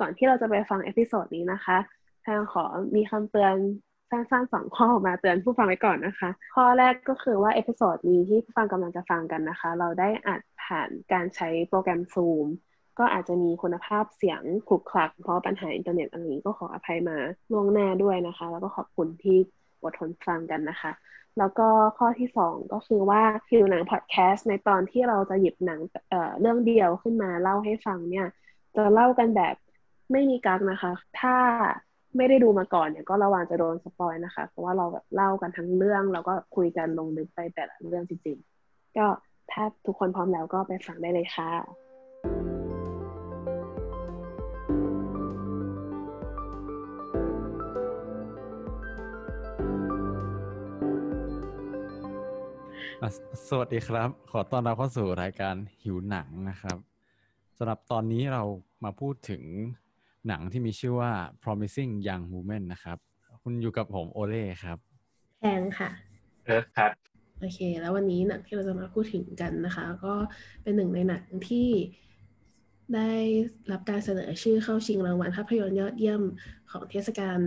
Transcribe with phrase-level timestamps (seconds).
[0.00, 1.78] ก่อนที่เราจะไปฟัง episode นี้นะคะ
[2.22, 2.64] แพงขอ
[2.94, 3.56] มีคำเตือน
[4.10, 12.46] สั้นๆสองข้อมาเตือนผู้ฟังไว้ก่อนนะคะ ข้อแรกก็คือว่า episode นี้ที่ผู้ฟังกำลังจะฟังกันนะคะ เราได้อัดผ่านการใช้โปรแกรม Zoom
[12.98, 17.16] ก็อาจจะมีคุณภาพเสียงขลุกขลัก เพราะปัญหาอินเทอร์เน็ตอะไรนี้ก็ขออภัยมา
[17.52, 19.38] ล่วงหน้าด้วยนะคะ แล้วก็ขอบคุณที่
[19.82, 20.92] อดทนฟังกันนะคะ
[21.38, 25.80] แล้วก็ข้อที่สองก็คือว่าหิวหนังพอดแคสต์ในตอนที่เราจะหยิบหนัง
[26.10, 28.26] เอ่อเรื่องเดียวขึ้นมาเล่าให้ฟังเนี่ย
[28.76, 29.54] จะเล่ากันแบบ
[30.12, 31.36] ไม่มีกักนะคะ ถ้า
[32.16, 39.06] ไม่ได้ดูมาก่อนเนี่ยก็ระวังจะโดนสปอยนะคะ เพราะว่าเราแบบเล่ากันทั้งเรื่อง แล้วก็คุยกันลงลึกไปแต่ละเรื่องจริงๆ ก็
[39.52, 41.50] ถ้าทุกคนพร้อมแล้วก็ไปฟังได้เลยค่ะ
[53.02, 53.10] อะ
[53.48, 56.78] สวัสดีครับ ขอต้อนรับเข้าสู่รายการหิวหนังนะครับ
[57.56, 58.42] สำหรับตอนนี้เรา
[58.84, 59.42] มาพูดถึง
[60.28, 62.98] หนังที่มีชื่อว่า Promising Young Woman นะครับ
[63.42, 64.78] คุณอยู่กับผมโอเล่ครับ
[65.40, 65.90] แพงค่ะ
[66.46, 66.90] เออครับ
[67.40, 70.14] โอเค แล้ววันนี้หนังที่เราจะมาพูดถึงกันนะคะ ก็
[70.62, 71.68] เป็นหนึ่งในหนังที่
[72.94, 73.12] ได้
[73.72, 76.22] รับการเสนอชื่อเข้าชิงรางวัลภาพยนตร์ยอดเยี่ยม
[76.70, 77.38] ของเทศกาล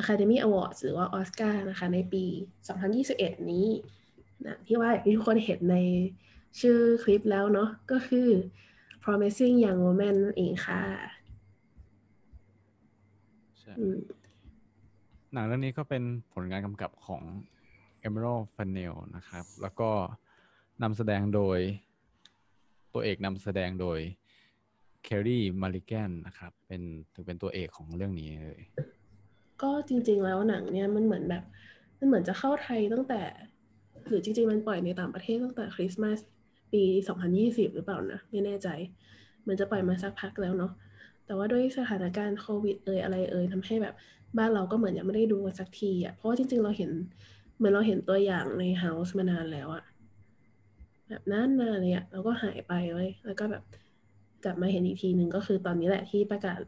[0.00, 2.24] Academy Awards หรือว่าออสการ์นะคะ ในปี
[2.86, 3.66] 2021 นี้
[4.42, 5.76] หนังที่ว่าอย่างที่ทุกคนเห็นใน
[6.60, 8.28] ชื่อคลิปแล้วเนาะก็คือ
[9.02, 10.82] Promising Young Woman นั่นเองค่ะ
[11.15, 13.96] ใช่อืม
[15.32, 17.22] หนังเรื่องนี้ก็เป็นผลงานกำกับของ
[18.06, 19.90] Emerald Fennell นะครับ แล้วก็
[20.82, 21.58] นำแสดงโดย
[22.94, 23.98] ตัวเอกนำแสดงโดย
[25.06, 26.82] Kerry Mulligan นะครับ เป็น
[27.14, 28.62] ถือเป็นตัวเอกของเรื่องนี้เลย
[29.62, 31.44] ก็จริง ๆ แล้วหนังเนี่ยมันเหมือนแบบ
[31.98, 33.22] มันเหมือนจะเข้าไทยตั้งแต่
[34.06, 36.18] หรือจริง ๆ มันปล่อยในต่างประเทศตั้งแต่คริสต์มาส
[36.72, 36.82] ปี
[37.28, 38.68] 2020 หรือเปล่านะ ไม่แน่ใจ
[39.46, 40.72] มันจะปล่อยมาสักพักแล้วเนาะ
[41.26, 43.94] แต่ว่าด้วยสถานการณ์โควิดเอ่ยอะไรเอ่ยทำให้แบบ
[44.38, 46.90] บ้านเราก็เหมือนยังไม่ได้ดูกันสักทีอะเพราะว่าจริง ๆ เราเห็น
[47.56, 49.84] เหมือนเราเห็นตัวอย่างในเฮาส์มานานแล้วอะ
[51.08, 53.62] แบบนานๆเลยอะแล้วก็หายไปเว้ยแล้วก็แบบ
[54.44, 56.60] กลับมาเห็นอีกทีหนึ่งก็คือตอนนี้แหละที่ประกาศ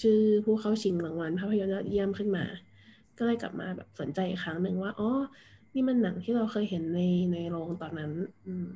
[0.00, 2.44] ชื่อผู้เข้าชิงรางวัลภาพยนตร์ยอดเยี่ยมขึ้นมา
[3.18, 5.10] ก็เลยกลับมาแบบสนใจอีกครั้งหนึ่งว่าอ๋อ
[5.74, 7.00] นี่มันหนังที่เราเคยเห็นใน
[7.32, 8.12] ในโรงตอนนั้น
[8.46, 8.68] อืม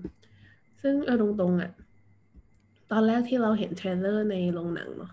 [0.82, 1.70] ซึ่งเอาตรงๆอะ
[2.92, 5.12] ตอนแรกที่เราเห็น trailer ในโรงหนังเนาะ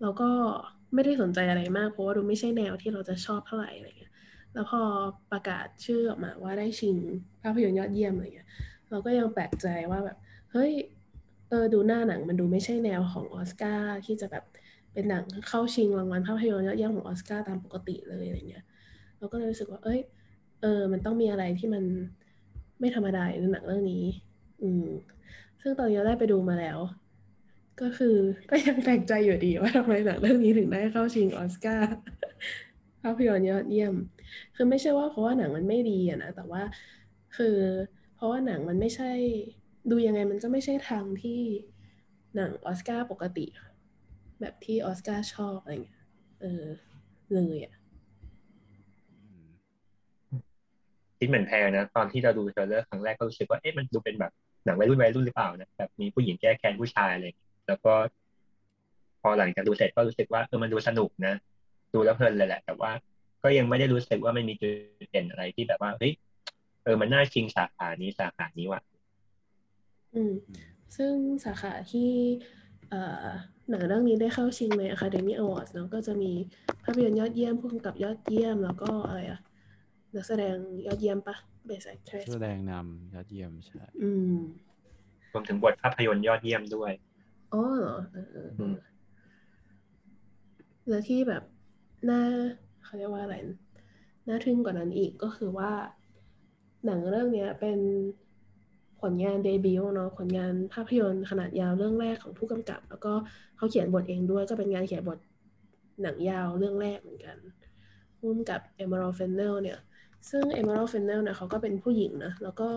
[0.00, 0.30] เราก็
[0.94, 4.12] ไม่ได้สนใจอะไรมาก เพราะว่าดูไม่ใช่แนวที่เราจะชอบเท่าไหร่อะไรเงี้ย
[4.54, 4.82] แล้วพอ
[5.32, 6.96] ประกาศชื่อออกมาว่าได้ชิง
[7.42, 8.48] ภาพยนตร์ยอดเยี่ยมอะไรเงี้ย
[8.90, 10.16] เราก็ยังแปลกใจว่าแบบ
[10.52, 10.72] เฮ้ย
[11.48, 14.44] เออดูหน้าหนังมันดูไม่ใช่แนวของออสการ์ที่จะแบบ
[14.92, 18.64] เป็นหนังเข้าชิงรางวัลภาพยนตร์ยอดเยี่ยมของออสการ์ตามปกติเลยอะไรเงี้ย
[19.18, 20.00] เราก็เลยรู้สึกว่า เอ้ย
[20.60, 21.84] เออ มันต้องมีอะไรที่มัน
[22.80, 24.04] ไม่ธรรมดาในหนังเรื่องนี้
[24.62, 24.86] อืม
[25.60, 26.78] ซึ่งตอนนี้เราได้ไปดูมาแล้ว
[27.80, 28.16] ก็คือ
[28.50, 31.96] ก็ยังแปลกใจอยู่ดีว่าทำไมหนังเรื่องนี้ถึงได้เข้าชิงออสการ์
[33.02, 33.94] ภาพยนตร์ยอดเยี่ยม
[34.56, 36.62] คือไม่ใช่ว่าเพราะว่าหนังมันไม่ดีอะนะ แต่ว่า
[37.36, 37.56] คือ
[38.16, 39.12] เพราะว่าหนังมันไม่ใช่
[39.90, 41.40] ดูยังไงมันก็ไม่ใช่ทางที่
[42.36, 43.46] หนังออสการ์ปกติ
[44.40, 46.00] แบบที่ออสการ์ชอบอะไรเงี้ย
[46.40, 46.64] เออ
[47.32, 47.74] เลยอะ
[51.18, 54.32] คิดเหมือนแพรนะ ตอนที่เราดู trailer ครั้งแรกก็รู้สึกว่าเอ๊ะมันดูเป็นแบบ
[54.64, 57.92] หนังวัยรุ่นวัยรุ่นหรือเปล่านะแบบมีผู้หญิงแก้แค้นผู้ชายอะไรอย่างเงี้ย แล้วก็
[59.20, 61.34] พอหลังจากดูเสร็จก็รู้สึกว่าเออมันดูสนุกนะ
[61.94, 62.90] ดูแล้วเพลินเลยแหละ แต่ว่า
[63.42, 66.12] ก็ยังไม่ได้รู้สึกว่ามันมีจุดเด่นอะไรที่แบบว่าเฮ้ย
[66.84, 68.82] เออมันน่าชิงสาขานี้สาขานี้ว่ะ
[70.14, 70.32] อืม
[70.96, 71.14] ซึ่ง
[71.44, 72.10] สาขาที่
[72.90, 73.26] เอ่อ
[73.68, 76.32] หนังเรื่องนี้ได้เข้าชิงใน Academy Awards เนอะก็จะมี
[76.84, 79.40] ภาพยนตร์ยอดเยี่ยมผู้กำกับยอดเยี่ยม แล้วก็อะไรอะ
[80.14, 80.56] นักแสดง
[80.86, 81.36] ยอดเยี่ยมปะ
[81.68, 84.36] Best Actress แสดงนำยอดเยี่ยมใช่ อืม
[85.32, 86.92] รวมถึงบทภาพยนตร์ยอดเยี่ยมด้วย
[87.52, 88.74] อ๋อเหรอเออเเออือม
[90.88, 91.42] แล้วที่แบบ
[92.08, 92.20] น่า
[92.84, 93.36] เขาเรียกว่าอะไร
[94.28, 95.70] น่าทึ่งกว่านั้นอีกก็คือว่า
[96.84, 97.78] หนังเรื่องเนี้ยเป็น
[99.00, 103.12] ผลงานเดบิวต์เนาะผลงานภาพยนตร์ขนาดยาวเรื่องแรกของผู้กำกับ แล้วก็
[103.56, 105.18] เขาเขียนบทเองด้วย ก็เป็นงานเขียนบท
[106.02, 107.36] หนังยาวเรื่องแรกเหมือนกัน
[108.22, 109.78] ร่วมกับ Emerald Fennel เนี่ย
[110.30, 112.68] ซึ่ง Emerald Fennel เนี่ยเขาก็เป็นผู้หญิงนะ แล้วก็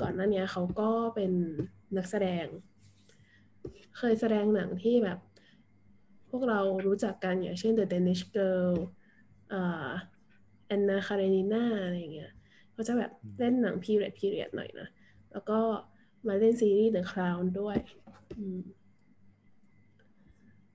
[0.00, 1.32] ก่อนหน้านี้เขาก็เป็น
[1.96, 2.46] นักแสดง
[3.96, 5.18] เคยแสดงหนังที่แบบ
[6.30, 8.72] พวกเรารู้จักกันอย่างเช่น The Danish Girl
[9.52, 9.88] อ่า
[10.74, 12.32] Anna Karenina อะไรอย่างเงี้ย
[12.72, 14.88] เขาจะแบบเล่นหนัง period period หน่อยนะ
[15.32, 15.58] แล้วก็
[16.26, 17.76] มาเล่นซีรีส์ The Crown ด้วย
[18.38, 18.60] อืม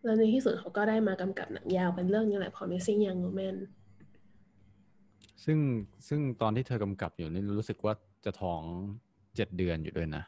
[0.04, 3.58] แล้วในที่สุดเขาก็ได้มากำกับหนังยาวเป็นเรื่องนี้แหละ Promising Young Woman
[5.44, 5.60] ซึ่ง
[6.08, 7.94] ซึ่งตอนที่เธอกำกับอยู่นี่รู้สึกว่า
[8.26, 8.62] จะท้อง
[9.36, 10.24] เจ็ดเดือนอยู่ด้วยนะ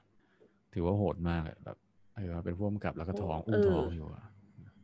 [0.74, 1.78] ถือว่าโหดมากอะแบบ
[2.16, 4.24] เออเป็นผู้กำกับแล้วก็ท้องอุ้มท้องอยู่อะ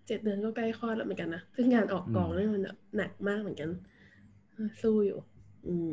[0.08, 2.62] เจ็ดเดือนก็ใกล้คลอดแล้วเหมือนกันนะซึ่งงานออกกองนี่มัน
[2.98, 3.70] หนักมากเหมือนกัน
[4.82, 5.20] สู้อยู่
[5.68, 5.92] อืม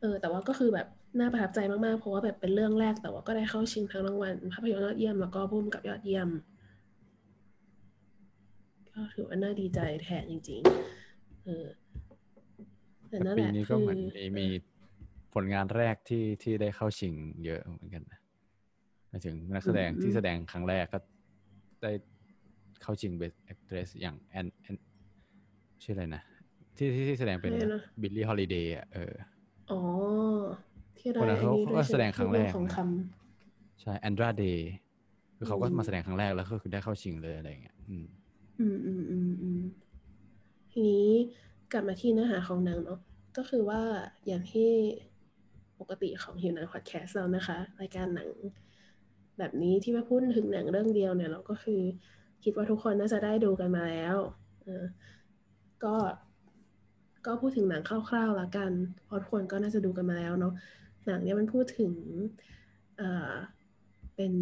[0.00, 0.86] เออ แต่ว่าก็คือแบบ
[1.18, 6.28] น่าประทับใจมากๆ เพราะว่าแบบเป็นเรื่องแรก แต่ว่าก็ได้เข้าชิงทั้งรางวัลภาพยนตร์ยอดเยี่ยมแล้วก็พุ่มกับยอดเยี่ยม
[8.94, 10.60] ก็ถือว่าน่าดีใจแทนจริง
[11.04, 11.66] ๆ เออ
[13.08, 14.46] แต่นั่นแหปีนี้ก็คือเหมือนมีมี
[15.34, 17.14] ผลงานแรกที่ที่ได้เข้าชิง
[17.44, 18.19] เยอะเหมือนกันนะ
[19.10, 20.98] หมายถึงนักแสดงที่แสดงครั้งแรกก็
[21.82, 21.92] ได้
[22.82, 24.76] เข้าชิง Best Actress อย่างแอนแอน
[25.82, 26.22] ชื่ออะไรนะ
[26.76, 29.14] ที่ที่ที่แสดงเป็นอะไรนะบิลลี่ฮอลิเดย์อะเออ
[29.70, 29.80] อ๋อ
[30.98, 32.78] ที่ได้คนนั้นไอ้เขานี่เขาก็ด้วยแสดงครั้งแรกของนะคะ
[33.80, 34.70] ใช่แอนดราเดย์
[35.36, 39.60] คือเขาก็อืมมาแสดงครั้งแรกแล้วก็คือได้เข้าชิงเลยอะไรอย่างเงี้ยอืมำอืมอืมอืมอืม
[40.72, 41.08] ทีนี้
[41.72, 43.00] กลับมาที่เนื้อหาของหนังเนาะ
[43.36, 43.80] ก็คือว่า
[44.26, 44.70] อย่างที่
[45.80, 48.28] ปกติของหิวหนังพอดแคสต์เรานะคะ รายการหนัง
[49.40, 51.80] แบบนี้ที่มาพูดถึงหนังเรื่องเดียวเนี่ย เราก็คือ
[52.44, 54.16] คิดว่าทุกคนน่าจะได้ดูกันมาแล้ว
[55.84, 55.94] ก็
[57.26, 58.72] ก็พูดถึงหนังคร่าวๆละกัน
[59.04, 60.54] เพราะทุกคนก็น่าจะดูกันมาแล้วเนาะ
[61.06, 61.92] หนังเนี่ยมันพูดถึง
[62.98, 63.32] เออ
[64.16, 64.32] เป็น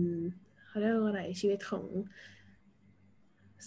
[0.67, 1.85] เขาเรียกว่าอะไรชีวิตของ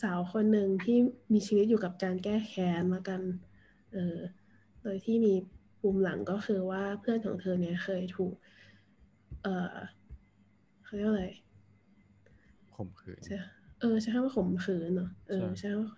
[0.01, 0.97] สาวคนหนึ่งที่
[1.33, 3.21] มีชีวิตอยู่กับการแก้แค้นละกัน
[3.93, 4.17] เออ
[4.81, 5.33] โดยที่มี
[5.81, 8.33] ปุ่มหลังก็คือว่าเพื่อนของเธอเนี่ยเคยถูก
[9.43, 9.75] เอ่อ
[10.91, 11.27] เขาเรียกว่าอะไร
[12.75, 13.37] ข่มขืนใช่
[13.79, 15.89] เออใช่คำว่าข่มขืนเนาะเออใช่ใช่ว่า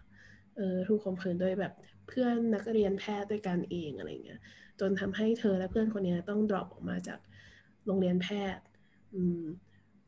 [0.56, 1.74] เออถูกข่มขืนโดยแบบ
[2.07, 4.40] เพื่อนนักเรียนแพทย์ด้วยกันเองอะไรเงี้ย
[4.80, 7.19] จนทำให้เธอและเพื่อนคนเนี้ยต้องดรอปออกมาจาก
[7.86, 8.63] โรงเรียนแพทย์
[9.16, 9.42] อืม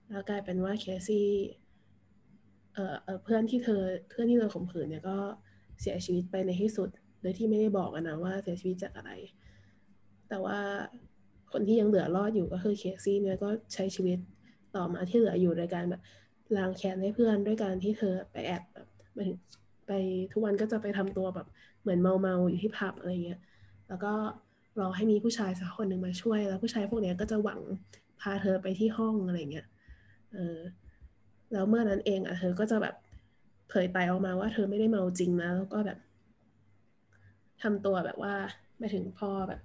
[0.09, 1.29] แล้วกลายเป็นว่าเคซี่
[2.73, 5.17] เอ่อเอ่อเพื่อนที่เธอเพื่อนที่เธอข่มขืนเนี่ยก็
[5.81, 6.89] เสียชีวิตไปในที่สุด
[7.21, 9.11] โดยที่ไม่ได้บอกอะนะว่าเสียชีวิตจากอะไร
[10.29, 10.59] แต่ว่า
[11.51, 14.19] คนที่ยังเหลือรอดอยู่ก็คือเคซี่เนี่ยก็ใช้ชีวิต
[14.75, 16.01] ต่อมาที่เหลืออยู่โดยการแบบ
[16.57, 19.39] ล้างแค้นให้เพื่อนด้วยการที่เธอไปแอบแบบหมายถึง
[19.87, 19.91] ไป
[20.31, 21.47] ทุกวันก็จะไปทำตัวแบบ
[21.81, 23.39] เหมือนเมาเมาๆอยู่ที่ผับอะไรเงี้ย
[23.87, 24.13] แล้วก็
[24.79, 27.59] รอให้มีผู้ชายสักคนหนึ่งมาช่วย แล้วผู้ชายพวกเนี้ยก็จะหวัง
[28.21, 29.67] พาเธอไปที่ห้องอะไรเงี้ย
[30.33, 30.57] เออ
[31.53, 32.95] แล้วเมื่อนั้นเองอะเธอก็จะแบบ
[33.69, 35.99] เผยไตออกมาว่าเธอไม่ได้เมาจริงนะ แล้วก็แบบ
[37.63, 38.33] ทำตัวแบบว่า
[38.77, 39.61] ไม่ถึงพ่อแบบ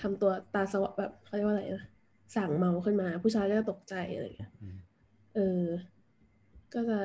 [0.00, 1.86] ทำตัวตาสว่างแบบเขาเรียกว่าอะไรนะ
[2.36, 4.76] สั่งเมาขึ้นมา ผู้ชายก็จะตกใจอะไรเงี้ยอืม
[5.34, 5.62] เออ
[6.74, 7.00] ก็จะ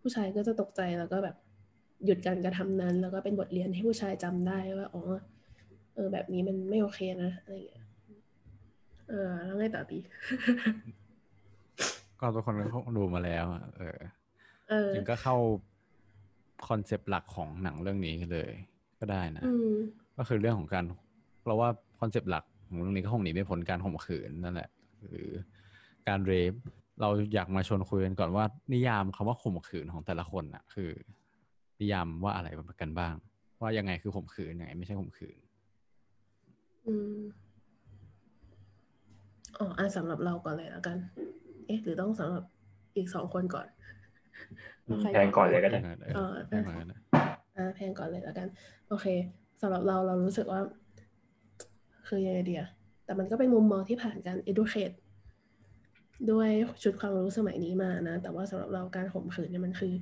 [0.00, 1.36] ผู้ชายก็จะตกใจแล้วก็แบบ
[2.04, 5.02] หยุดการกระทำนั้น แล้วก็เป็นบทเรียนให้ผู้ชายจำได้ว่าอ๋อ
[5.94, 7.84] เออ แบบนี้มันไม่โอเคนะอะไรอย่างเงี้ย
[9.08, 9.98] เออแล้วไงต่อดี
[12.20, 13.98] ก็ทุกคนก็คงดูมาแล้วอะเออ
[14.70, 15.36] เออจริงก็เข้า
[16.68, 18.50] คอนเซปต์หลักของหนังเรื่องนี้เลย
[19.00, 19.72] ก็ได้นะอืม
[20.16, 20.84] ก็คือเรื่องของการ
[21.46, 21.70] เราว่า
[22.00, 24.68] คอนเซปต์หลัก ของเรื่องนี้ก็คงหนีไม่พ้นการข่มขืนนั่นแหละ
[25.08, 25.28] หรือ
[26.08, 26.52] การเรฟ
[27.00, 30.90] เราอยากมาชวนคุยกันก่อนว่า นิยามคำว่าข่มขืนของแต่ละคนน่ะคือ
[31.80, 32.48] นิยามว่าอะไร
[32.80, 33.14] กันบ้าง
[33.60, 35.36] ว่ายังไงคือข่มขืนยังไงไม่ใช่ข่มขืน
[36.86, 37.20] อืม
[39.58, 40.96] อ๋ออะสำหรับเราก่อนเลยแล้วกัน
[41.66, 42.42] เอ๊ะ หรือต้องสำหรับ
[42.96, 43.66] อีกสองคนก่อน
[45.00, 45.80] ใครแทนก่อนเลยก็ได้
[46.14, 47.00] เออเออแค่นั้นนะ
[47.56, 48.48] อ่าแพงก่อนเลยแล้วกัน
[48.88, 49.06] โอเค
[49.60, 50.60] สำหรับเราเรารู้สึกว่า
[52.08, 52.64] คือยังไงเดีย
[53.04, 54.94] แต่มันก็เป็นมุมมองที่ผ่านการ educate
[56.30, 56.50] ด้วย
[56.82, 59.92] ชุดความรู้สมัยนี้มานะ แต่ว่าสำหรับเราการข่มขืนเนี่ยมันคือ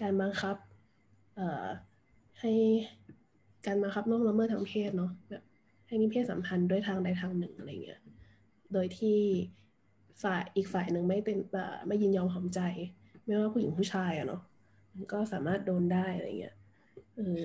[0.00, 0.56] การบังคับ
[1.36, 1.66] เอ่อ
[2.40, 2.52] ให้
[3.66, 5.42] การบังคับล่วงละเมิดทางเพศเนาะแบบ
[5.86, 8.00] ให้มีเพศสัมพันธ์ด้วยทางใดทางหนึ่งอะไรเงี้ย
[8.72, 9.18] โดยที่
[10.22, 12.60] ฝ่ายอีกฝ่ายหนึ่งไม่เป็นเอ่อไม่ยินยอมหอมใจ
[13.24, 14.42] ไม่ว่าผู้หญิงผู้ชายอะเนาะ
[14.94, 16.54] มันก็สามารถโดนได้อะไรเงี้ย
[17.16, 17.42] เออ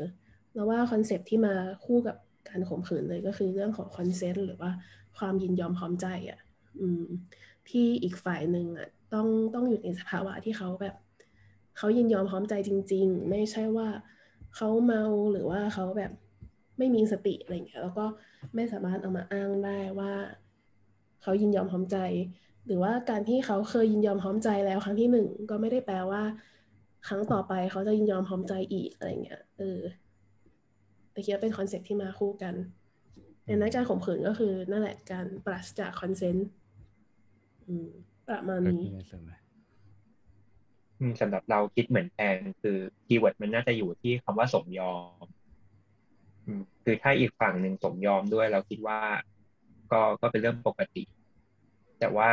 [0.53, 1.53] แล้วว่า concept ที่มา
[1.85, 2.17] คู่กับ
[2.51, 4.71] การข่มขืนเลยก็คือเรื่องของ consent หรือว่า
[5.17, 6.39] ความยินยอมพร้อมใจอะ
[7.69, 10.95] ที่อีกฝ่ายหนึ่งอะต้องต้องอยู่ในสภาวะที่เขาแบบ
[11.77, 13.87] เขายินยอมพร้อมใจจริง ๆ ไม่ใช่ว่า
[14.55, 16.11] เขาเมาหรือว่าเขาแบบ
[16.77, 18.05] ไม่มีสติอะไรอย่างเงี้ยแล้วก็
[18.55, 20.11] ไม่สามารถเอามาอ้างได้ว่า
[21.21, 21.97] เขายินยอมพร้อมใจ
[22.65, 26.23] หรือว่าการที่เขาเคยยินยอมพร้อมใจแล้วครั้งที่หนึ่งก็ไม่ได้แปลว่า
[27.07, 29.79] ครั้งต่อไปเขาจะยินยอมพร้อมใจอีกอะไรเงี้ยเออ
[31.11, 32.55] แต่คิดว่าเป็น concept ที่มาคู่กัน
[33.47, 36.47] ดังนั้นการข่มขืนก็คือนั่นแหละการปราศจาก consent
[37.67, 37.89] อืม
[38.27, 39.31] ประมาณเออนี้ไม่เสริมไหม
[40.99, 45.27] อืมสำหรับเราคิดเหมือนแพนคือ keyword มันน่าจะอยู่ที่คำว่าสมยอม
[46.45, 48.99] อืมคือถ้าอีกฝั่งหนึ่งสมยอมด้วย เราคิดว่า
[49.91, 51.03] ก็ก็เป็นเรื่องปกติ
[51.99, 52.29] แต่ว่า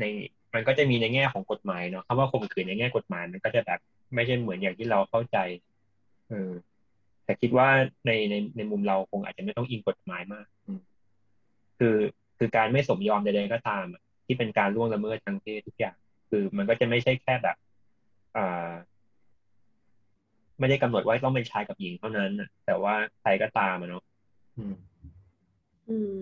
[0.00, 0.04] ใน
[0.54, 3.80] มันก็จะมีในแง่ของกฎหมายเนาะคำว่าข่มขืนในแง่กฎหมายมันก็จะแบบ
[4.14, 5.38] ไม่ใช่เหมือนอย่างที่เราเข้าใจ
[6.28, 6.50] เออ
[7.28, 7.68] แต่คิดว่า
[8.06, 10.80] ในในในมุมเราคงอาจจะไม่ต้องอิงกฎหมายมากอืม
[11.78, 11.96] คือ
[12.38, 15.96] คือการไม่สมยอมใดๆก็ตามอะที่เป็นการล่วงละเมิดทางเพศทุกอย่าง
[16.30, 17.56] คือมันก็จะไม่ใช่แค่แบบ
[18.34, 18.70] เออ่า
[20.58, 24.02] ไม่ได้กำหนดว่าต้องเป็นชายกับหญิงเท่านั้นน่ะแต่ว่าใครก็ตามอะเนาะ
[24.56, 24.74] อืม
[25.88, 26.18] อืม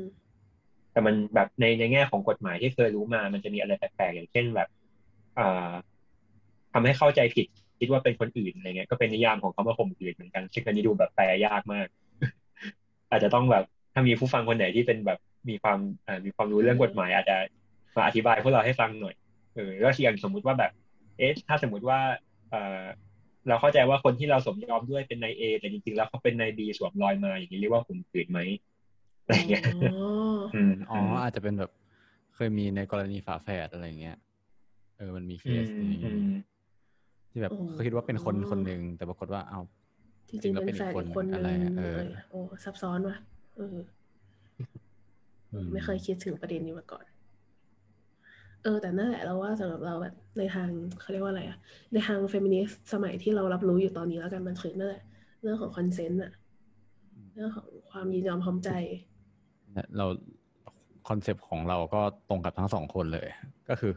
[0.93, 4.69] แต่มันแบบในในแง่ของกฎหมายที่เคยรู้มา มันจะมีอะไรแปลกๆอย่างเช่นแบบ
[5.39, 5.71] อ่า
[6.73, 7.47] ทำให้เข้าใจผิด
[7.81, 11.87] คิดว่าเป็นคนอื่นอะไรเงี้ยก็เป็นนิยามของคำว่าข่มขืนเหมือนกันซึ่งอันนี้ดูแบบแปลยากมาก
[13.11, 15.19] อาจจะต้องแบบถ้ามีผู้ฟังคนไหนที่เป็นแบบ
[15.49, 17.37] มีความอ่ามีความรู้เรื่องกฎหมาย อาจจะ
[17.97, 19.15] มาอธิบายพวกเราให้ฟังหน่อย
[19.55, 20.73] เออแล้วอย่างสมมุติว่าแบบ
[21.19, 21.99] เอ๊ะถ้าสมมุติว่า
[22.51, 22.83] เออ
[23.49, 28.41] เราเข้าใจว่าคนที่เราสมยอมด้วยเป็นนายเอแต่จริงๆแล้วเขาเป็นนายบีสวมรอยมาอย่างนี้เรียกว่าข่มขืนไหม
[29.23, 30.09] อะไรเงี้ยอ๋อ
[30.55, 31.71] อืมอ๋ออาจจะเป็นแบบ
[32.35, 34.17] เคยมีในกรณีฝาแฝดอะไรเงี้ย
[34.97, 36.29] เออมันมีเคอืสมนี้อืม
[37.37, 39.61] ที่แบบเขาคิดว่าเป็นคนคนหนึ่งแต่ปรากฏว่าเอา
[40.29, 41.99] จริงๆแล้วเป็นแฟนอีอีกกคคนนหนึ่นึงงอะไรอะเออ
[42.31, 43.17] โอ้ซับซ้อนว่ะ
[43.57, 43.77] เออ
[45.53, 47.05] อืมไม่เคยคิดถึงประเด็นนี้มาก่อน
[48.63, 50.69] เออ แต่นั่นแหละเราว่าสำหรับเราแบบในทาง
[51.01, 51.59] เขาเรียกว่าอะไรอะ
[51.93, 55.03] ในทางเฟมินิสต์สมัยที่เรารับรู้อยู่ตอนนี้แล้วกันมันคือนั่นแหละ
[55.43, 56.33] เรื่องของ consent อะ
[57.35, 58.71] เรื่องของความยินยอมพร้อมใจ
[59.75, 60.07] เนี่ยเรา
[61.09, 63.29] concept ของเราก็ตรงกับทั้งสองคนเลย
[63.69, 63.93] ก็คือ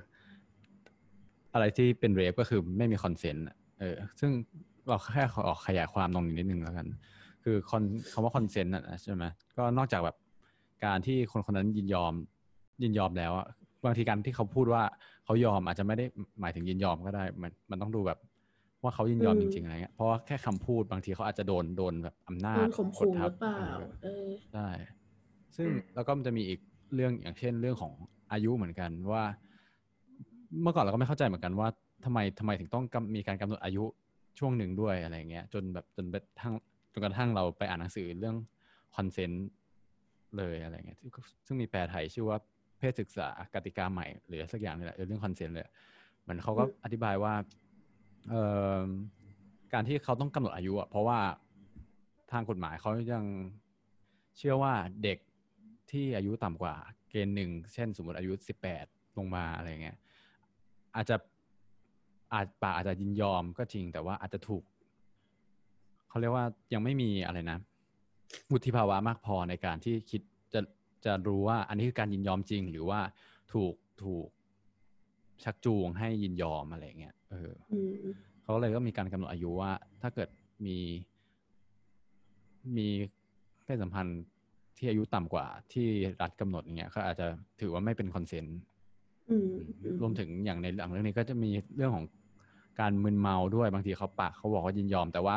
[1.54, 3.46] อะไรที่เป็น rape ก็คือไม่มี consent
[3.80, 4.32] เออ ซึ่ง
[4.88, 6.88] เราแค่ขอขยายความตรงนี้นิดนึงแล้วกัน
[7.44, 9.24] คือคอนคำว่าคอนเซนต์นะใช่ไหม
[9.58, 10.18] ก็นอกจากแบบ
[10.86, 12.14] การที่คนคนนั้นยินยอม
[12.84, 13.48] ยินยอมแล้วอะ
[13.86, 14.84] บางทีการที่เขาพูดว่า
[15.26, 16.06] เขายอมอาจจะไม่ได้
[16.42, 18.20] หมายถึงยินยอมก็ได้ มันมันต้องดูแบบ
[18.84, 24.68] ว่าเขายินยอมอืจมริงๆอะไรเงี้ยเพราะว่าแค่คำพูดบางทีเขาอาจจะโดนโดนแบบอำนาโดจนข่มกดขู่ทัหบรือเปล่าเออเออใช่
[25.56, 26.60] ซึ่งอืมแล้วก็มันจะมีอีก
[26.96, 27.94] เรื่องอย่างเช่นเรื่องของ
[28.32, 29.24] อายุเหมือนกันว่า
[30.62, 31.68] เมื่อก่อนเราก็ไม่เข้าใจเหมือนกันว่า
[32.06, 32.84] ทำไมทำไมถึงต้อง
[33.16, 33.84] มีการกำหนดอายุ
[34.40, 36.54] ช่วงหนึ่งด้วยอะไรเงี้ย จนแบบจนไปทั้ง
[36.94, 38.36] จนกระทั่งเราไปอ่านหนังสือเรื่อง
[38.96, 39.48] consent
[40.38, 41.00] เลยอะไรเงี้ย
[41.46, 42.38] ซึ่งมีแปลไทยชื่อว่า
[42.78, 45.66] เพศศึกษากติกาใหม่หรือสักอย่างนี่แหละเรื่อง consent เลย
[46.22, 47.34] เหมือนเขาก็อธิบายว่า
[48.30, 48.44] เอ่
[48.80, 48.82] อ
[49.74, 51.20] การที่เขาต้องกำหนดอายุอะเพราะว่า
[52.32, 53.26] ทางกฎหมายเขายัง
[54.38, 55.18] เชื่อว่าเด็ก
[55.92, 56.76] ที่อายุต่ำกว่า
[57.10, 58.86] เกณฑ์หนึ่งเช่น สมมติอายุสิบแปด
[59.18, 59.98] ลงมาอะไรเงี้ย
[61.00, 61.18] อาจจะ
[62.34, 64.64] อาจปากอาจจะยินยอมก็จริง แต่ว่าอาจจะถูก
[66.10, 67.58] เขาเรียกว่ายังไม่มีอะไรนะ
[68.52, 70.22] วุฒิภาวะมากพอในการที่คิด
[70.54, 70.62] จะ
[71.06, 73.00] จะรู้ว่า อันนี้คือการยินยอมจริง หรือว่า
[73.54, 74.28] ถูกถูก
[75.44, 77.94] ชักจูงให้ยินยอมอะไรเงี้ยเอออืม
[78.42, 80.30] เขาก็เลยก็มีการกำหนดอายุว่า ถ้าเกิด
[80.66, 80.78] มี
[82.78, 82.88] มี
[83.64, 84.22] เพศสัมพันธ์
[84.78, 85.88] ที่อายุต่ำกว่าที่
[86.22, 87.28] รัฐกำหนดอย่างเงี้ยเขาอาจจะ
[87.62, 88.79] ถือว่าไม่เป็นคอนเซนต์อืมอื
[90.02, 92.06] รวมถึงอย่างในหลังเรื่องนี้ก็จะมีเรื่องของ
[92.80, 95.36] การมึนเมาด้วยบางทีเขาปากเขาบอกว่ายินยอม แต่ว่า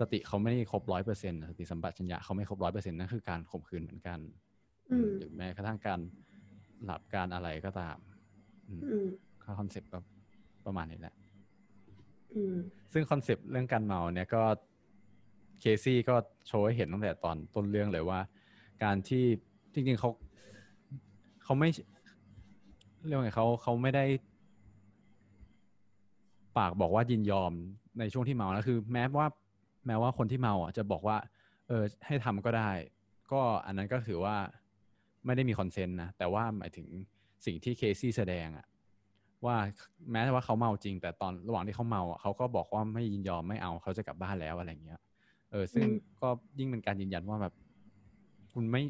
[0.00, 4.18] สติเขาไม่ได้ครบร้อยเปอร์เซ็นต์สติสัมปชัญญะเขาไม่ครบร้อยเปอร์เซ็นต์นั่นคือการข่มขืนเหมือนกัน
[4.90, 6.00] อืมหรือแม้กระทั่งการ
[6.84, 7.96] หลับการอะไรก็ตาม
[8.68, 9.06] อืมอืม
[9.44, 9.98] ค่ะ concept ก็
[10.66, 11.14] ประมาณนี้แหละ
[12.34, 12.56] อืม
[12.92, 14.42] ซึ่ง concept เรื่องการเมาเนี่ยก็
[15.60, 16.14] เคซี่ก็
[16.46, 18.20] โชว์ให้เห็นตั้งแต่ตอนต้นเรื่องเลยว่า
[18.84, 19.24] การที่
[19.72, 20.10] จริงๆเขา
[21.44, 21.68] เขาไม่
[23.06, 24.04] เรียกว่าไงเขาเขาไม่ได้
[26.58, 27.52] ปากบอกว่ายินยอม
[27.98, 29.28] ในช่วงที่เมาแล้วคือ แม้ว่า
[29.86, 31.16] แม้ว่าคนที่เมาอะจะบอกว่า
[31.68, 32.70] เออให้ทำก็ได้
[33.32, 34.36] ก็อันนั้นก็ถือว่า
[35.26, 36.86] ไม่ได้มี consent นะแต่ว่าหมายถึง
[37.46, 38.66] สิ่งที่เคซี่แสดงอะ
[39.44, 39.56] ว่า
[40.12, 45.00] แม้ว่าเขาเมาจริง แต่ตอนระหว่างที่เขาเมาอะเขาก็บอกว่าไม่ยินยอมไม่เอาเขาจะกลับบ้านแล้วอะไรเงี้ย
[45.50, 45.86] เออ ซึ่ง
[46.20, 47.54] ก็ยิ่งเป็นการยืนยันว่าแบบ
[48.52, 48.82] คุณไม่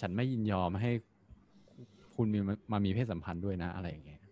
[0.00, 0.90] ฉันไม่ยินยอมให้
[2.16, 4.22] คุณมีมามามีเพศสัมพันธ์ด้วยนะอะไรอย่างเงี้ย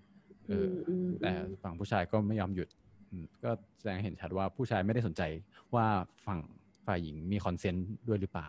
[0.48, 2.68] เออือมออืมแต่ฝั่งผู้ชายก็ไม่ยอมหยุด
[3.10, 5.22] อืมก็แสดงให้เห็นชัดว่าผู้ชายไม่ได้สนใจ
[5.74, 5.86] ว่า
[6.26, 6.40] ฝั่ง
[6.86, 8.48] ฝ่ายหญิงมีคอนเซนต์ด้วยหรือเปล่า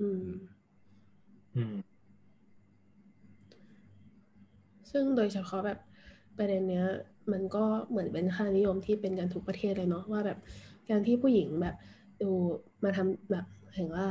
[0.00, 0.24] อืม
[1.56, 1.74] อืม
[4.90, 5.78] ซึ่งโดยเฉพาะแบบ
[6.38, 6.86] ประเด็นเนี้ย
[7.32, 10.38] มันก็เหมือนเป็นค่านิยมที่เป็นกันทุกประเทศเลยเนาะว่าแบบ
[10.90, 11.76] การที่ผู้หญิงแบบ
[12.22, 12.30] ดู
[12.84, 14.06] มาทำแบบ เห็นว่า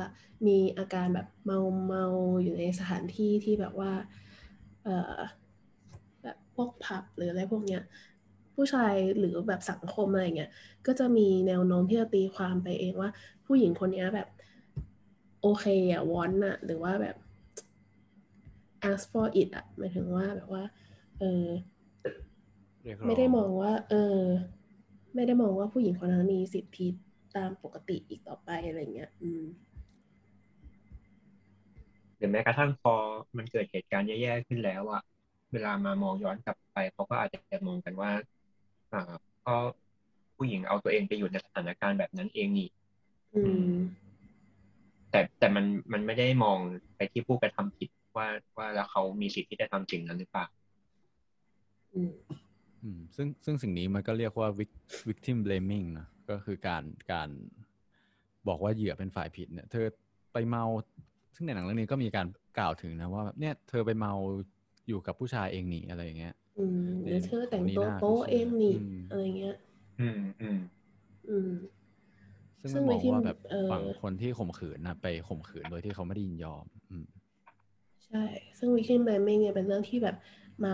[0.47, 2.05] มีอาการแบบเมาเมา
[2.43, 3.91] อยู่ในสถานที่ที่แบบว่า
[4.83, 5.17] เอ่อ
[6.23, 7.81] แบบพวกผับหรืออะไรพวกเนี้ย
[8.55, 10.51] ผู้ชายหรือแบบสังคมอะไรเงี้ย
[10.87, 13.09] ก็จะมีแนวโน้มที่จะตีความไปเองว่า
[13.45, 14.27] ผู้หญิงคนเนี้ยแบบ
[15.41, 17.15] โอเคอะวอนอะหรือว่าแบบ
[18.89, 20.63] ask for it อะหมายถึงว่าแบบว่า
[21.19, 21.45] เออ
[22.83, 24.19] เรียกร้องไม่ได้มองว่า เออ
[25.15, 26.87] ไม่ได้มองว่าผู้หญิงคนนั้นมีสิทธิ
[27.35, 29.43] ตามปกติอีกต่อไปอะไรเงี้ย อืม
[32.17, 32.93] หรือแม้กระทั่งพอ
[33.37, 35.01] มันเกิดเหตุการณ์แย่ๆขึ้นแล้วอะ
[35.51, 38.11] เวลามามองย้อนกลับไปเขาก็อาจจะมองกันว่า
[38.93, 39.13] อ่า
[39.45, 39.55] ก็
[40.37, 42.69] ผู้หญิงเอาตัวเองไปอยู่ในสถานการณ์แบบนั้นเองนี่
[43.35, 43.73] อืม
[45.11, 46.57] แต่แต่มันมันไม่ได้มอง
[46.95, 50.45] ไปที่ผู้กระทำผิดว่าว่าแล้วเขามีสิทธิ์ที่จะทำสิ่งนั้นหรือเปล่า
[51.93, 52.11] อืม
[52.83, 54.49] อืมซึ่งซึ่งสิ่งนี้มันก็เรียกว่า
[55.07, 57.29] victim blaming นะ ก็คือการการ
[58.47, 59.85] บอกว่าเหยื่อเป็นฝ่ายผิดเนี่ย เธอ
[60.33, 60.63] ไปเมา
[61.35, 64.13] ซึ่งในหนังเรื่องนี้ก็มีการกล่าวถึงนะว่าเนี่ยเธอไปเมา
[64.87, 68.75] อยู่กับผู้ชายเองหนีอะไรอย่างเงี้ยอืมหรือเธอแต่งตัวโป๊เองนี่
[69.09, 69.55] อะไรเงี้ย
[69.99, 70.59] อืมอืม
[71.29, 71.51] อืม
[72.61, 73.37] ซึ่งมันมองว่าแบบ
[73.71, 77.05] ฝั่งคนที่ข่มขืนนะไปข่มขืนโดยที่เขาไม่ได้ยินยอม อืม
[78.05, 78.23] ใช่
[78.57, 80.15] ซึ่งวิคิมแบมมิงเนี่ยเป็นเรื่องที่แบบ
[80.65, 80.73] มา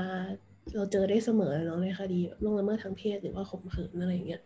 [0.75, 4.41] เราเจอได้เสมอเนาะในคดีล่วงละเมิดทางเพศหรือว่าข่มขืนอะไรอย่างเงี้ย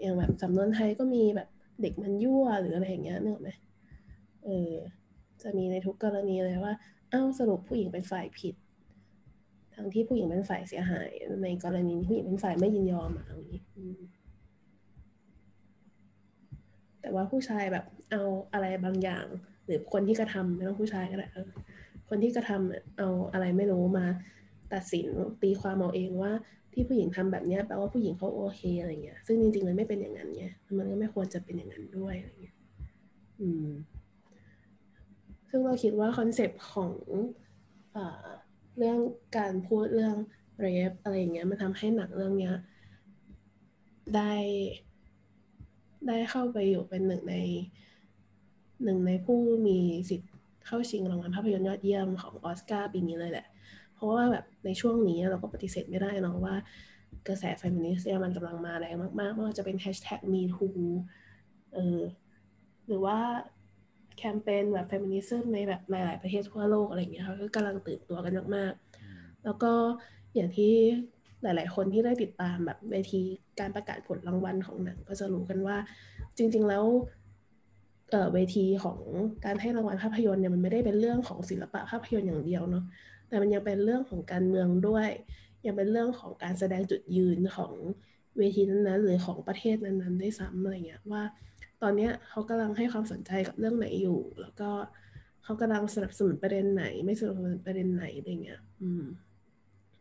[0.00, 1.48] อย่างแบบสำนวนไทยก็มีแบบ
[1.82, 3.50] เด็กมันยั่วหรืออะไรอย่างเงี้ยนึกออกไหม
[4.44, 4.72] เออ
[5.42, 6.72] จะมีในทุกกรณีเลยว่า
[7.10, 8.54] เอ้าสรุปผู้หญิงเป็นฝ่ายผิด
[9.74, 11.10] ทั้งที่ผู้หญิงเป็นฝ่ายเสียหาย
[11.42, 13.62] ในกรณีผู้หญิงเป็นฝ่ายไม่ยินยอมอะไรอย่างนี้
[17.00, 19.26] แต่ว่าผู้ชายแบบเอาอะไรบางอย่าง
[19.64, 21.28] หรือคนที่กระทำไม่ต้องผู้ชายก็ได้
[22.08, 24.06] คนที่กระทำเอาอะไรไม่รู้มา
[24.72, 25.06] ตัดสิน
[25.42, 26.32] ตีความเอาเองว่า
[26.78, 30.44] ที่ผู้หญิงทำแบบนี้แปลว่าผู้หญิงเขาโอเคอะไรเงี้ย ซึ่งจริงๆมันไม่เป็นอย่างนั้นไง
[30.78, 32.56] มันก็ไม่ควรจะเป็นอย่างนั้นด้วยอะไรเงี้ย
[33.40, 33.68] อืม
[35.48, 36.92] ซึ่งเราคิดว่า concept ของ
[37.96, 37.98] อ
[38.78, 38.98] เรื่อง
[39.36, 40.16] การพูดเรื่อง
[40.60, 42.54] rape อะไรอย่างเงี้ยมันทำให้หนังเรื่องเนี้ย
[44.16, 44.32] ได้
[46.06, 47.36] ได้เข้าไปอยู่เป็นหนึ่งใน
[48.84, 49.78] หนึ่งในผู้มี
[50.10, 50.32] สิทธิ์
[50.66, 53.46] เข้าชิงรางวัลภาพยนตร์ยอดเยี่ยมของออสการ์ปีนี้เลยแหละ
[53.98, 56.54] เพราะว่าแบบในช่วงนี้เราก็ปฏิเสธไม่ได้เนาะว่า
[57.28, 60.68] กระแสเฟมินิสต์เนี่ยมันกำลังมาแรงมากๆไม่ว่าจะเป็นแฮชแท็ก Me Too
[61.74, 62.00] เออ
[62.86, 63.18] หรือว่า
[64.18, 69.72] แคมเปญแบบเฟมินิซึมในแบบหลายๆประเทศทั่วโลกอะไรอย่างเงี้ยเขาก็กำลังตื่นตัวกันมากๆ แล้วก็
[70.34, 70.72] อย่างที่
[71.42, 73.20] หลาย ๆ คนที่ได้ติดตามแบบเวที
[73.60, 75.76] การประกาศผลรางวัลของหนังก็จะรู้กันว่า
[76.36, 76.84] จริง ๆ แล้ว
[78.10, 78.98] เเวทีของ
[79.44, 82.84] การให้รางวัลภาพยนตร์เนี่ยมันไม่ได้เป็นเรื่องของศิลปะภาพยนตร์อย่างเดียวเนาะ
[83.28, 85.08] แต่มันยังเป็นเรื่องของการเมืองด้วย
[85.66, 87.74] ยังเป็นเรื่องของการแสดงจุดยืนของ
[88.38, 91.22] เวทีนั้นๆ หรือของประเทศนั้นๆได้ซ้ำอะไรเงี้ยว่า
[91.82, 94.70] ตอนนี้เขากำลังให้ความสนใจกับเรื่องไหนอยู่ แล้วก็
[95.44, 99.04] เขากำลังสนับสนุนประเด็นไหน ไม่สนับสนุนประเด็นไหนอะไรเงี้ยอืม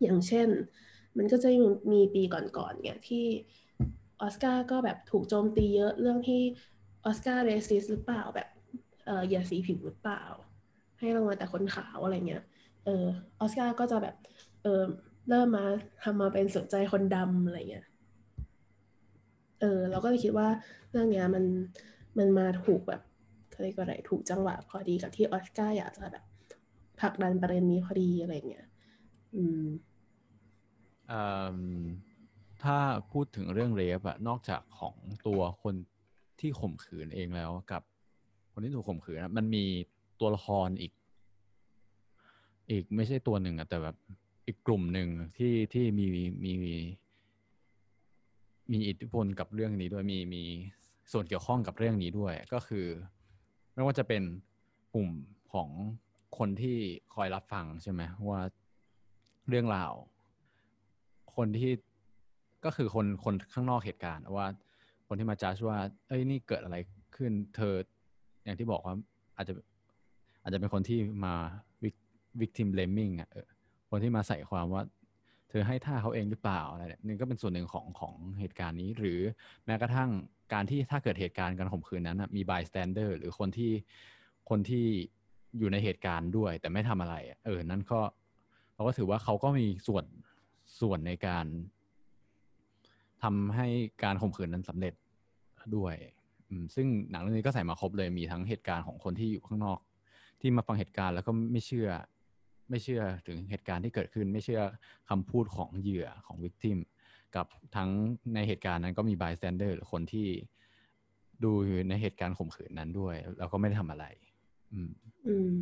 [0.02, 0.48] อย่างเช่น
[1.18, 1.50] มันก็จะ
[1.92, 3.26] มีปีก่อนๆเนี่ยที่
[4.22, 6.42] ออสการ์ก็แบบถูกโจมตีเยอะเรื่องที่
[7.06, 8.48] ออสการ์เรสซิสหรือเปล่าแบบ
[9.06, 10.24] เอออย่าสีผิวหรือเปล่า
[11.00, 12.44] ให้รางวัลแต่คนขาวอะไรเงี้ย
[12.88, 13.06] เออ
[13.40, 14.16] ออสการ์ก็จะแบบ
[14.64, 14.84] เออ
[15.30, 15.66] เริ่มมา
[16.04, 17.86] ทำมาเป็นสนใจคนดำอะไรเงี้ย
[19.62, 20.48] เออเราก็เลยคิดว่า
[20.92, 21.44] เรื่องเนี้ยมัน
[22.18, 23.02] มันมาถูกแบบ
[23.54, 26.26] อะไรก็ได้ถูกจังหวะพอดีกับที่ออสการ์อยากจะแบบ
[27.00, 28.68] ผลักดันประเด็นนี้พอดีอะไรเงี้ย
[29.36, 29.64] อืม
[31.12, 31.58] อ่า
[32.64, 32.78] ถ้า
[33.12, 34.96] พูดถึงเรื่องเรฟอะนอกจากของ
[35.28, 35.76] ตัวคน
[36.40, 37.82] ที่ข่มขืนเองแล้วกับ
[38.52, 39.66] คนที่ถูกข่มขืนมันมี
[40.20, 40.92] ตัวละครอีก
[42.70, 43.96] อีกไม่ใช่ตัวหนึ่งอะแต่แบบ
[44.48, 46.06] อีกกลุ่มหนึ่งที่ที่มี
[46.44, 46.52] มี
[48.72, 50.44] มีอิทธิพลกับเรื่องนี้ด้วยมีมี
[51.12, 52.86] ส่วนเกี่ยวข้องกับเรื่องนี้ด้วย ก็คือ
[53.74, 54.24] ไม่ว่าจะเป็น
[54.94, 55.10] กลุ่ม
[55.54, 55.70] ของ
[56.38, 56.78] คนที่
[57.16, 58.42] คอยรับฟังใช่ไหมว่า
[59.50, 59.94] เรื่องราว
[61.36, 61.72] คนที่
[62.66, 64.48] ก็คือคนคนข้างนอกเหตุการณ์ว่า
[65.08, 66.78] คนที่มาจ้าชว่า เอ้ยนี่เกิดอะไร
[67.16, 67.74] ขึ้นเธอ
[68.44, 68.96] อย่างที่บอกว่า
[69.38, 69.54] อาจจะ
[70.42, 71.36] อาจจะเป็นคนที่มา
[72.42, 73.30] victim blaming อะ
[73.90, 74.84] คนที่มาใส่ความว่า
[75.50, 79.20] เธอให้ท่าเขาเองหรือเปล่าอะไรเนี่ยนี่ก็เป็นส่วนหนึ่งของของเหตุการณ์นี้ หรือ
[79.66, 80.10] แม้กระทั่ง
[80.54, 83.72] การที่ถ้าเกิดเหตุการณ์การข่มขืนนั้นมี bystander หรือคนที่
[84.50, 84.86] คนที่
[85.60, 88.00] อยู่ในเหตุการณ์ด้วย แต่ไม่ทำอะไร เออ นั่นก็
[88.76, 90.06] เราก็ถือว่าเขาก็มีส่วน
[90.80, 91.46] ส่วนในการ
[93.24, 93.68] ทำให้
[94.04, 94.94] การข่มขืนนั้นสำเร็จ
[95.76, 95.96] ด้วย
[96.76, 99.80] ซึ่งหนังเรื่องนี้ก็ใส่มาครบเลยมีทั้งเหตุการณ์ของคนที่อยู่ข้างนอก
[100.42, 101.90] ที่มาฟังเหตุการณ์แล้วก็ไม่เชื่อ
[102.70, 104.62] ไม่เชื่อถึงเหตุการณ์ที่เกิดขึ้น ไม่เชื่อ
[105.10, 106.80] คำพูดของเหยื่อของ victim
[107.36, 107.90] กับทั้ง
[108.34, 110.28] ในเหตุการณ์นั้นก็มี bystander หรือคนที่
[111.44, 114.06] ดูอยู่ในเหตุการณ์ข่มขืนนั้นด้วย แล้วก็ไม่ได้ทำอะไร
[114.74, 114.92] อืม
[115.28, 115.56] อืม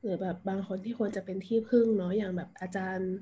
[0.00, 3.12] หรือแบบบางคนที่ควรจะเป็นที่พึ่งเนาะอย่างแบบอาจารย์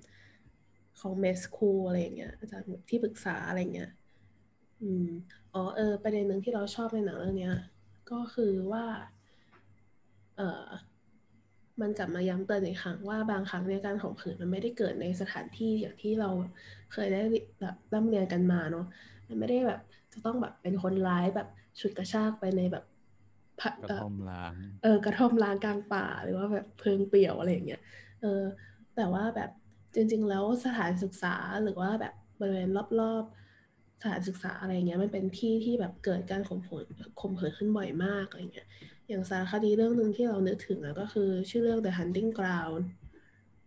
[1.01, 3.91] ของเมสคูอะไรเงี้ยอาจารย์ที่ปรึกษาอะไรเงี้ย
[4.83, 5.07] อืม
[5.55, 7.53] อ๋อเออประเด็นหนึ่งที่เราชอบในหนังเรื่องนี้
[8.11, 8.85] ก็คือว่า
[10.37, 10.65] เออ
[11.81, 16.31] มันกลับมาย้ำเตือนอีกครั้งว่าบางครั้งในการข่มขืนมันไม่ได้เกิดในสถานที่อย่างที่เรา
[16.93, 17.23] เคยได้
[17.61, 18.87] แบบร่ำเรียนกันมาเนาะ
[19.29, 19.81] มันไม่ได้แบบ
[20.13, 21.49] จะต้องแบบเป็นคนร้ายแบบ
[21.81, 22.85] ฉุดกระชากไปในแบบ
[23.83, 27.83] กระท่อมล้างเออกระท่อมล้างกลางป่าหรือว่าแบบเพิงเปี่ยวอะไรอย่างเงี้ย
[28.21, 28.43] เออ
[28.97, 29.51] แต่ว่าแบบ
[29.95, 32.69] จริง ๆ แล้วสถานศึกษาหรือว่าแบบบริเวณ
[33.01, 36.87] รอบๆสถานศึกษาอะไรเงี้ยมันเป็นที่ที่แบบเกิดการข่มขืน
[37.21, 38.69] ข่มขืนขึ้นบ่อยมากอะไรเงี้ย
[39.09, 42.85] อย่างสารคดีเรื่องหนึ่งที่เรานึกถึงก็คือชื่อเรื่อง The Hunting Ground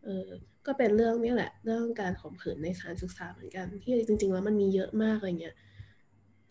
[0.04, 0.28] เออ
[0.66, 5.56] ก็เป็นเรื่องนี้แหละ เรื่องการข่มขืนในสถานศึกษาเหมือนกัน ที่จริง ๆ แล้วมันมีเยอะมากอะไรเงี้ย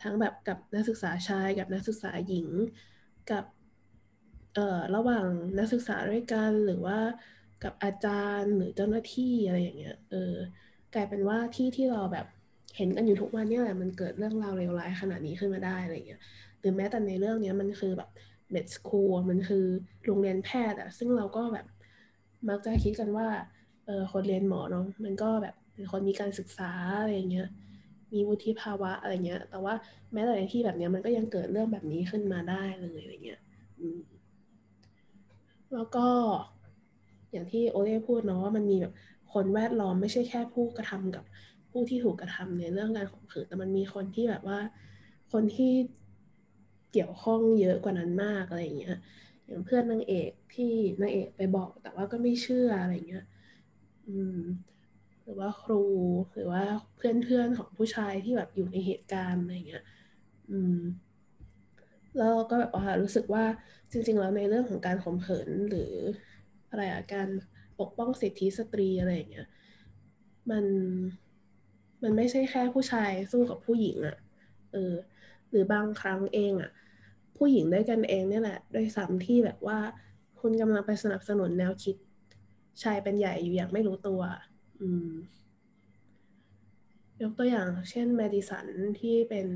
[0.02, 2.48] ทั้งแบบกับนักศึกษาชายกับนักศึกษาหญิง
[3.30, 3.44] กับ
[4.54, 5.26] เอ่อระหว่าง
[5.58, 6.98] นักศึกษาด้วยกันหรือว่า
[7.64, 10.34] กับอาจารย์หรือเจ้าหน้าที่อะไรอย่างเงี้ยเออ
[10.94, 12.26] กลายเป็นว่าที่ที่เราแบบ
[12.76, 16.20] เห็นกันอยู่ทุกวันนี่แหละมันเกิดเรื่องราวเลวร้ายขนาดนี้ขึ้นมาได้อะไรเงี้ย
[16.60, 18.10] หรือแม้แต่ในเรื่องนี้มันคือแบบ
[18.50, 19.66] เมดสคูลมันคือ
[20.04, 21.66] โรงเรียนแพทย์อะซึ่งเราก็แบบ
[22.48, 23.28] มักจะคิดกันว่า
[23.86, 27.48] เออคนเรียนหมอเนาะมันก็แบบเป็นคนมีการศึกษาอะไรเงี้ย
[28.12, 29.74] มีวุฒิภาวะอะไรเงี้ย แต่ว่า
[30.12, 33.40] แม้แต่ในที่แบบเนี้ยมันก็ยังเกิดเรื่องแบบนี้ขึ้นมาได้เลยอะไรเงี้ย
[35.74, 36.06] แล้วก็
[37.32, 38.92] อย่างที่โอเล่พูดเนาะว่ามันมีแบบ
[39.32, 41.24] คนแวดล้อมไม่ใช่แค่ผู้กระทำกับ
[41.70, 44.58] ผู้ที่ถูกกระทำในเรื่องการข่มขืนแต่มันมีคนที่แบบว่า
[45.32, 45.72] คนที่
[46.98, 48.96] เกี่ยวข้องเยอะกว่านั้นมากอะไรเงี้ย
[49.46, 53.24] อย่างเพื่อนนางเอกที่นางเอกไปบอก แต่ว่าก็ไม่เชื่ออะไรเงี้ย
[54.08, 54.40] อืม
[55.22, 55.84] หรือว่าครู
[56.34, 56.62] หรือว่า
[56.96, 59.84] เพื่อนๆของผู้ชายที่แบบอยู่ในเหตุการณ์อะไรเงี้ย
[60.50, 60.78] อืม
[62.18, 63.44] แล้วก็แบบว่ารู้สึกว่า
[63.92, 65.92] จริง ๆ แล้วในเรื่องของการข่มขืนหรือ
[66.70, 67.28] อะไรอะการ
[67.80, 69.46] ปกป้องสิทธิสตรีอะไรอย่างเงี้ย
[70.50, 70.64] มัน
[72.02, 74.16] มันไม่ใช่แค่ผู้ชายสู้กับผู้หญิงอะ
[74.72, 74.94] เออ
[75.50, 76.70] หรือบางครั้งเองอะ
[77.36, 79.78] ผู้หญิงด้วยกันเองเนี่ยแหละด้วยซ้ำที่แบบว่า
[80.40, 81.96] คุณกำลังไปสนับสนุนแนวคิด
[82.82, 84.20] ชายเป็นใหญ่อยู่อย่างไม่รู้ตัว
[84.80, 85.10] อืม
[87.22, 88.66] ยกตัวอย่าง เช่นแมดิสัน
[89.00, 89.46] ที่เป็น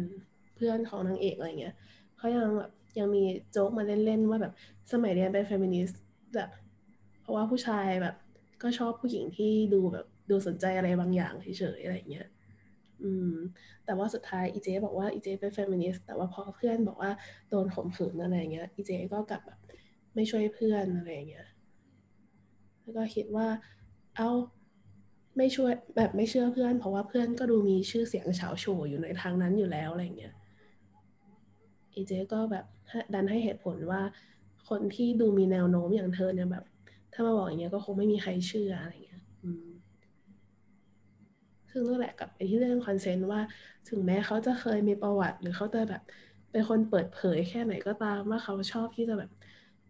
[0.54, 1.76] เพื่อนของนางเอกอะไรเงี้ย
[2.16, 4.52] เขายังแบบยังมีโจ๊กมาเล่นๆว่าแบบ
[4.92, 6.02] สมัยเรียนเป็นเฟมินิสต์
[6.34, 6.50] แบบ
[7.20, 8.16] เพราะว่าผู้ชายแบบ
[8.62, 12.26] ก็ชอบผู้หญิงที่ดูแบบดูสนใจอะไรบางอย่างเฉยๆอะไรเงี้ย
[13.02, 13.34] อืม
[13.84, 17.10] แต่ว่าสุดท้ายอีเจบอกว่าอีเจเป็นเฟมินิสต์แต่ว่าพอเพื่อนบอกว่า
[17.50, 19.58] โดนข่มขืนอะไรเงี้ยอีเจก็กลับแบบ
[20.14, 21.46] ไม่ช่วยเพื่อนอะไรเงี้ย
[22.82, 23.46] แล้วก็คิดว่า
[24.16, 24.28] เอา
[25.36, 30.34] ไม่ช่วยแบบไม่เชื่อเพื่อน เพราะว่าเพื่อนก็ดูมีชื่อเสียงเฉาโฉอยู่ในทางนั้นอยู่แล้วอะไรเงี้ย
[31.94, 32.64] อีเจก็แบบ
[33.14, 34.02] ดันให้เหตุผลว่า
[34.68, 36.64] คนที่ดูมีแนวโน้มอย่างเธอเนี่ยแบบ
[37.12, 39.09] ถ้ามาบอกอย่างเงี้ยก็คงไม่มีใครเชื่ออะไรเงี้ย
[41.70, 43.40] ซึ่งนั่นแหละกับไอ้ที่เรื่องคอนเซนต์ว่า
[43.88, 46.02] ถึงแม้เขาจะเคยมีประวัติ หรือเขาจะแบบ
[46.50, 49.30] เป็นคนเปิดเผยแค่ไหนก็ตามว่าเขาชอบที่จะแบบ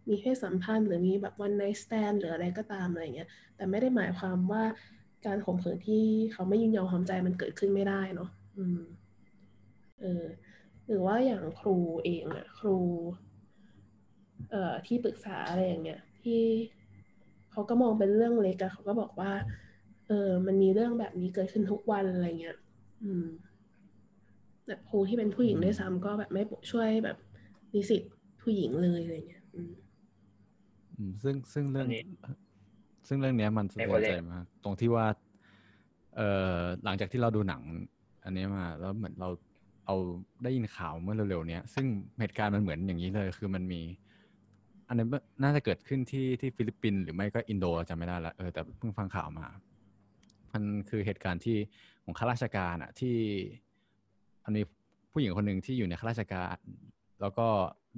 [0.09, 4.63] มีเพศสัมพันธ์หรือมีแบบวันไนสแตนหรืออะไรก็ตามอะไรเงี้ย แต่ไม่ได้หมายความว่า
[5.25, 8.81] การข่มขืนที่เขาไม่ยินยอมความใจมันเกิดขึ้นไม่ได้เนาะอืม
[10.01, 10.25] เออ
[10.87, 12.77] หรือว่าอย่างครูเองอะครู
[14.51, 16.41] เอ่อที่ปรึกษาอะไรอย่างเงี้ยที่
[17.51, 19.31] เขาก็มองเป็นเรื่องเล็กอะเขาก็บอกว่า
[20.11, 22.57] เออ มันมีเรื่องแบบนี้เกิดขึ้นทุกวันอะไรเงี้ย
[23.03, 23.25] อืม
[24.67, 27.17] แบบครูที่เป็นผู้หญิงด้วยซ้ำก็แบบไม่ช่วยแบบ
[27.73, 28.01] นิสิต
[28.41, 29.71] ผู้หญิงเลยอะไรเงี้ย อืม
[30.97, 31.87] อืมซึ่งซึ่งเรื่อง
[33.07, 35.05] ซึ่งเรื่องนี้มันสะเทือนใจมากตรงที่ว่า
[36.15, 37.61] เอ่อหลังจากที่เราดูหนัง
[38.23, 39.29] อันนี้มา แล้วเหมือนเรา
[39.85, 39.95] เอา
[40.43, 41.85] ได้ยินข่าวเมื่อเร็วๆเนี้ย ซึ่ง
[42.19, 43.81] เหตุการณ์มันเหมือนอย่างนี้เลย คือมันมี
[44.87, 45.05] อันนี้
[45.43, 49.47] น่าจะเกิดขึ้นที่ที่ฟิลิปปินส์หรือไม่ก็อินโดจำไม่ได้ละเออแต่เพิ่งฟังข่าวมา
[50.53, 51.57] มันคือเหตุการณ์ที่
[52.03, 53.17] ของข้าราชการอะที่
[54.45, 54.63] อันนี้
[55.11, 56.57] ผู้หญิงคนหนึ่งที่อยู่ในข้าราชการ
[57.21, 57.47] แล้วก็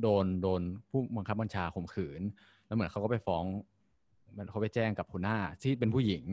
[0.02, 2.22] โดนโดนผู้บังคับบัญชาข่มขืน
[2.66, 3.44] แล้วเหมือนเขาก็ไปฟ้อง
[4.38, 6.24] มันเขาไปแจ้งกับหัวหน้าที่เป็นผู้หญิง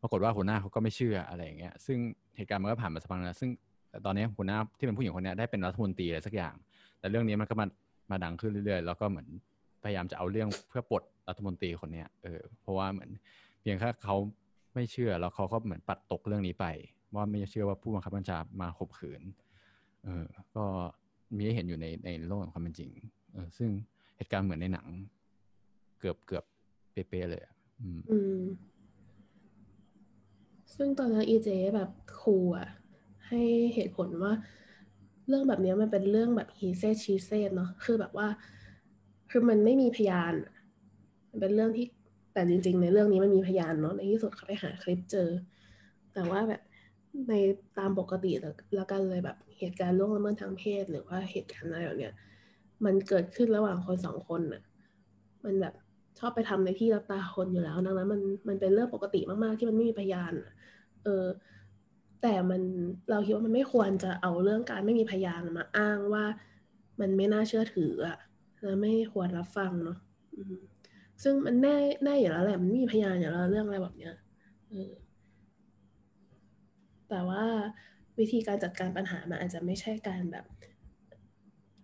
[0.00, 1.98] ปรากฏว่าหัวหน้าเขาก็ไม่เชื่ออะไรอย่างเงี้ย ซึ่ง
[2.36, 3.50] เหตุการณ์มันก็ผ่านมาสักพักแล้วซึ่ง
[4.04, 6.54] ตอนนี้หัวหน้าที่เป็นผู้หญิงคนนี้ได้เป็นรัฐมนตรีอะไรสักอย่าง
[6.98, 7.66] แต่เรื่องนี้มันก็มา
[8.10, 9.28] มาดังขึ้นเรื่อยๆ แล้วก็เหมือน
[9.84, 13.10] พยายามจะเอาเรื่องเพื่อปลดรัฐมนตรีคนเนี้ยเออเพราะว่าเหมือน
[13.60, 14.16] เพียงแค่เขา
[14.78, 16.66] ไม่เชื่อแล้วเขาก็เหมือนปัดตกเรื่องนี้ไป
[17.14, 19.22] ว่าไม่เชื่อว่าผู้บังคับบัญชามาข่มขืน
[20.04, 20.24] เออ
[20.56, 20.64] ก็
[21.36, 22.90] มีให้เห็นอยู่ในในโลกของความเป็นจริง
[23.32, 23.70] เออซึ่ง
[24.16, 24.86] เหตุการณ์เหมือนในหนัง
[25.98, 26.44] เกือบเกือบ
[26.92, 27.42] เป๊ะเลย
[27.80, 28.38] อืมอืม
[30.74, 32.68] ซึ่งตอนนั้นอีเจแบบครูอะ
[33.26, 33.40] ให้
[33.74, 34.32] เหตุผลว่า
[35.28, 38.28] เรื่องแบบนี้มันเป็นเรื่องแบบฮีเซชีเซเนาะคือแบบว่า
[39.30, 40.34] คือมันไม่มีพยาน
[41.28, 41.86] มันเป็นเรื่องที่
[42.32, 45.28] แต่จริง ๆ ในเรื่องนี้มันมีพยานเนาะในที่สุดเขาไปหาคลิปเจอ
[46.14, 46.62] แต่ว่าแบบ
[47.28, 47.32] ใน
[47.78, 48.32] ตามปกติ
[48.74, 52.14] แล้วกันเลยแบบเหตุการณ์ล่วงละเมิดทางเพศ หรือว่าเหตุการณ์อะไรแบบเนี้ย
[52.84, 54.62] มันเกิดขึ้นระหว่างคนสองคนน่ะ
[55.44, 55.74] มันแบบ
[56.18, 60.32] ชอบไปทำในที่รับตาคนอยู่แล้วดังนั้นมันมันเป็นเรื่องปกติมากๆ ที่มันไม่มีพยาน
[61.04, 61.26] เออ
[62.22, 62.62] แต่มัน
[63.10, 66.24] เราคิดว่ามันไม่ควรจะเอาเรื่องการไม่มีพยานมาอ้างว่า
[67.00, 68.18] มันไม่น่าเชื่อถืออะ
[68.62, 69.98] แล้วไม่ควรรับฟังเนาะ
[71.22, 74.14] ซึ่งมันแน่แน่อยู่แล้วแหละมันมีพยานอยู่แล้วเรื่องอะไรแบบเนี้ย
[77.08, 77.44] แต่ว่า
[78.18, 80.44] วิธีการจัดการปัญหามันอาจจะไม่ใช่การแบบ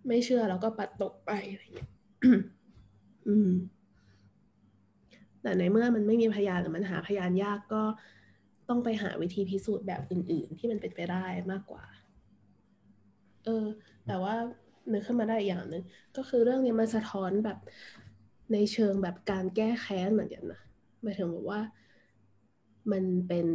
[0.06, 1.90] ไม่เชื่อแล้วก็ปัดตกไปอะไรอย่างเงี้ย
[3.28, 3.50] อืม
[5.42, 7.82] แต่ในเมื่อมันไม่มีพยานหรือมันหาพยานยากก็
[8.68, 11.84] ต้องไปหาวิธีพิสูจน์แบบอื่น ๆ ที่มันเป็นไปได้มากกว่า
[13.44, 13.66] เออ
[14.06, 14.34] แต่ว่า
[14.92, 15.82] นึกขึ้นมาได้อีกอย่างหนึ่ง
[16.16, 17.58] ก็คือเรื่องนี้มันสะท้อนแบบ
[18.52, 20.60] ในเชิงแบบการแก้แค้นเหมือนกันนะ
[21.02, 21.60] หมายถึงแบบว่า
[22.92, 23.46] มันเป็น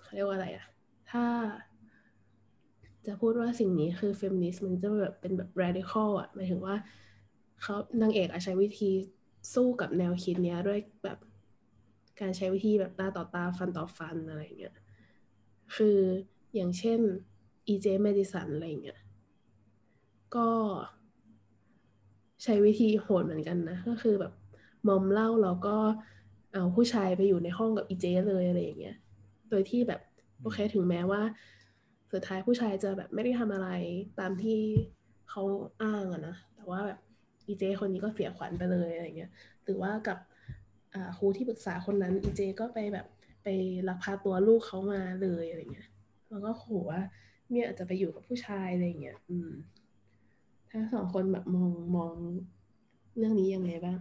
[0.00, 0.66] เขาเรียกว่าอะไรอะ
[1.10, 1.24] ถ้า
[3.06, 6.76] จะพูดว่าสิ่งนี้คือเฟมินิสต์มันจะแบบเป็นแบบ radical อะหมายถึงว่า
[7.62, 8.90] เขานางเอกอาจใช้วิธี
[9.54, 11.18] สู้กับแนวคิดเนี้ยด้วยแบบ
[12.20, 14.76] การใช้วิธีแบบตาต่อตาฟันต่อฟันอะไรเงี้ย
[15.76, 15.98] คือ
[16.54, 17.00] อย่างเช่น
[17.72, 19.00] EJ Madison อะไรเงี้ย
[20.36, 20.48] ก็
[22.42, 24.32] ใช้วิธีโหดเหมือนกันนะ ก็คือแบบ
[24.88, 25.76] มอมเหล้าแล้วก็
[26.52, 28.96] เอาผู้ชายไปอยู่ในห้องกับอีเจเลยอะไรอย่างเงี้ย
[29.50, 30.00] โดยที่แบบ
[30.42, 31.22] โอเคถึงแม้ว่า
[32.12, 33.68] สุดท้ายผู้ชายจะแบบไม่ได้ทำอะไร
[34.20, 34.58] ตามที่
[35.30, 35.42] เขา
[35.82, 36.98] อ้างอะนะ แต่ว่าแบบ
[37.48, 39.30] อีเจคนนี้ก็เสียขวัญไปเลยอะไรเงี้ย
[39.64, 40.18] หรือว่ากับ
[41.18, 43.06] ครูที่ปรึกษาคนนั้นอีเจก็ไปแบบ
[43.42, 43.48] ไป
[43.88, 45.88] ลักพาตัวลูกเขามาเลยอะไรเงี้ย
[46.30, 47.00] แล้วก็ขู่ว่า
[47.50, 49.50] เนี่ยอาจจะไปอยู่กับผู้ชายอะไรเงี้ย อืม
[50.72, 52.12] ถ้าสองคนแบบมองมอง
[53.16, 53.96] เรื่องนี้ยังไงบ้าง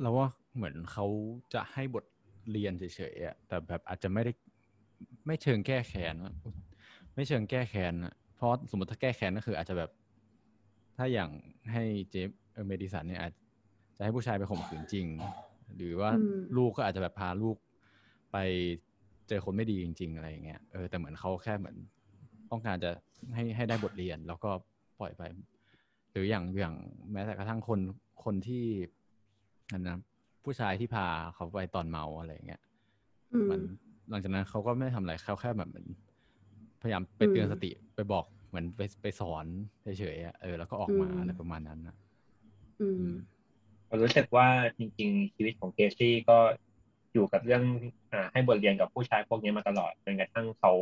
[0.00, 1.06] เราว่าเหมือนเขา
[1.54, 2.04] จะให้บท
[2.52, 4.32] เรียนเฉยๆอะแต่แบบอาจจะไม่ได้
[5.26, 6.14] ไม่เชิงแก้แค้น
[7.14, 9.90] ไม่เชิงแก้แค้นอะเพราะสมมติถ้าแก้แค้นก็คือ อาจจะแบบ
[10.96, 11.30] ถ้าอย่าง
[11.72, 12.28] ให้เจฟ
[12.68, 13.32] เมดิสันเนี่ยอาจ
[13.96, 15.06] จะให้ผู้ชายไปข่มขืนจริง
[15.76, 16.10] หรือว่า
[16.56, 17.56] ลูกก็อาจจะแบบพาลูก
[18.32, 18.36] ไป
[19.28, 21.76] เจอคนไม่ดีจริง ๆ อะไรอย่างเงี้ยเออแต่เหมือนเขาแค่เหมือน
[22.50, 22.90] ต้องการจะ
[23.34, 24.50] ให้ให้ได้บทเรียน แล้วก็
[25.00, 25.22] ปล่อยไป
[26.10, 26.74] หรืออย่างอย่าง
[27.12, 27.80] แม้แต่กระทั่งคน
[28.24, 28.64] คนที่
[29.72, 29.98] นั่นนะ
[30.44, 32.62] ผู้ชายที่พาเขาไปตอนเมาอะไรเงี้ย
[33.50, 33.60] มัน
[34.10, 35.86] หลังจากนั้นเขาก็ไม่ทำอะไรเขาแค่แบบเหมือน
[36.82, 39.44] พยายามไปเตือนสติไปบอกเหมือนไปไปสอน
[39.82, 41.96] เฉยๆเออแล้วก็ออกมาอะไรประมาณนั้นนะ
[42.80, 43.04] อืม
[43.88, 44.46] ผมรู้สึกว่า
[44.78, 46.38] จริง ๆ ชีวิตของเกซี่ก็
[47.12, 47.62] อยู่กับเรื่อง
[48.12, 50.72] อ่าให้บทเรียนกับผู้ชายพวกนี้มาตลอดจนกระทั่งเขา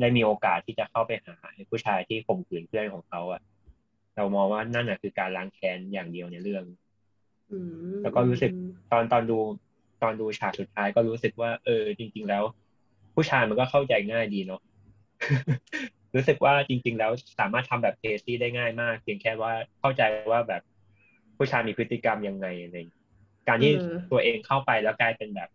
[0.00, 1.36] ได้มีโอกาสที่จะเข้าไปหา
[1.70, 3.40] ผู้ชายที่ข่มขืนเพื่อนของเขาอะ
[4.16, 6.64] เรามองว่านั่นแหะคือการล้างแค้นอย่างเดียวในเรื่อง
[8.02, 8.50] แล้วก็รู้สึก
[8.92, 9.38] ตอนตอนดู
[10.02, 12.42] ตอนดูฉากสุดท้ายก็รู้สึกว่า เออ จริง ๆ แล้ว
[13.14, 14.60] ผู้ชายมันก็เข้าใจง่ายดีเนาะ
[16.14, 20.62] รู้สึกว่าจริง ๆ แล้วสามารถทำแบบเทสซี่ได้ง่ายมาก เพียงแค่ว่าเข้าใจว่าแบบ
[21.36, 22.76] ผู้ชายมีพฤติกรรมยังไงอะไร
[23.48, 23.72] การที่
[24.10, 25.50] ตัวเองเข้าไปแล้วกลายเป็นแบบ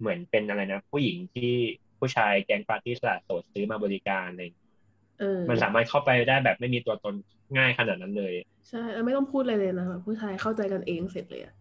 [0.00, 1.54] เหมือนเป็นอะไรนะผู้หญิงที่
[2.02, 4.42] ผู้ชายแก๊งปาร์ตี้สลัดโสดซื้อมาบริการอะไร
[5.48, 7.14] มันสามารถเข้าไปได้แบบไม่มีตัวตน
[7.58, 8.32] ง่ายขนาดนั้นเลย
[8.68, 11.54] ใช่ไม่ต้องพูดอะไรเลยนะผู้ชายเข้าใจกันเองเสร็จเลยอะ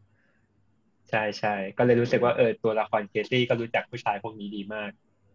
[1.10, 4.92] ใช่ใช่ก็เลยรู้สึกว่าเออตัวละครเคซี่ก็รู้จักผู้ชายพวกนี้ดีมาก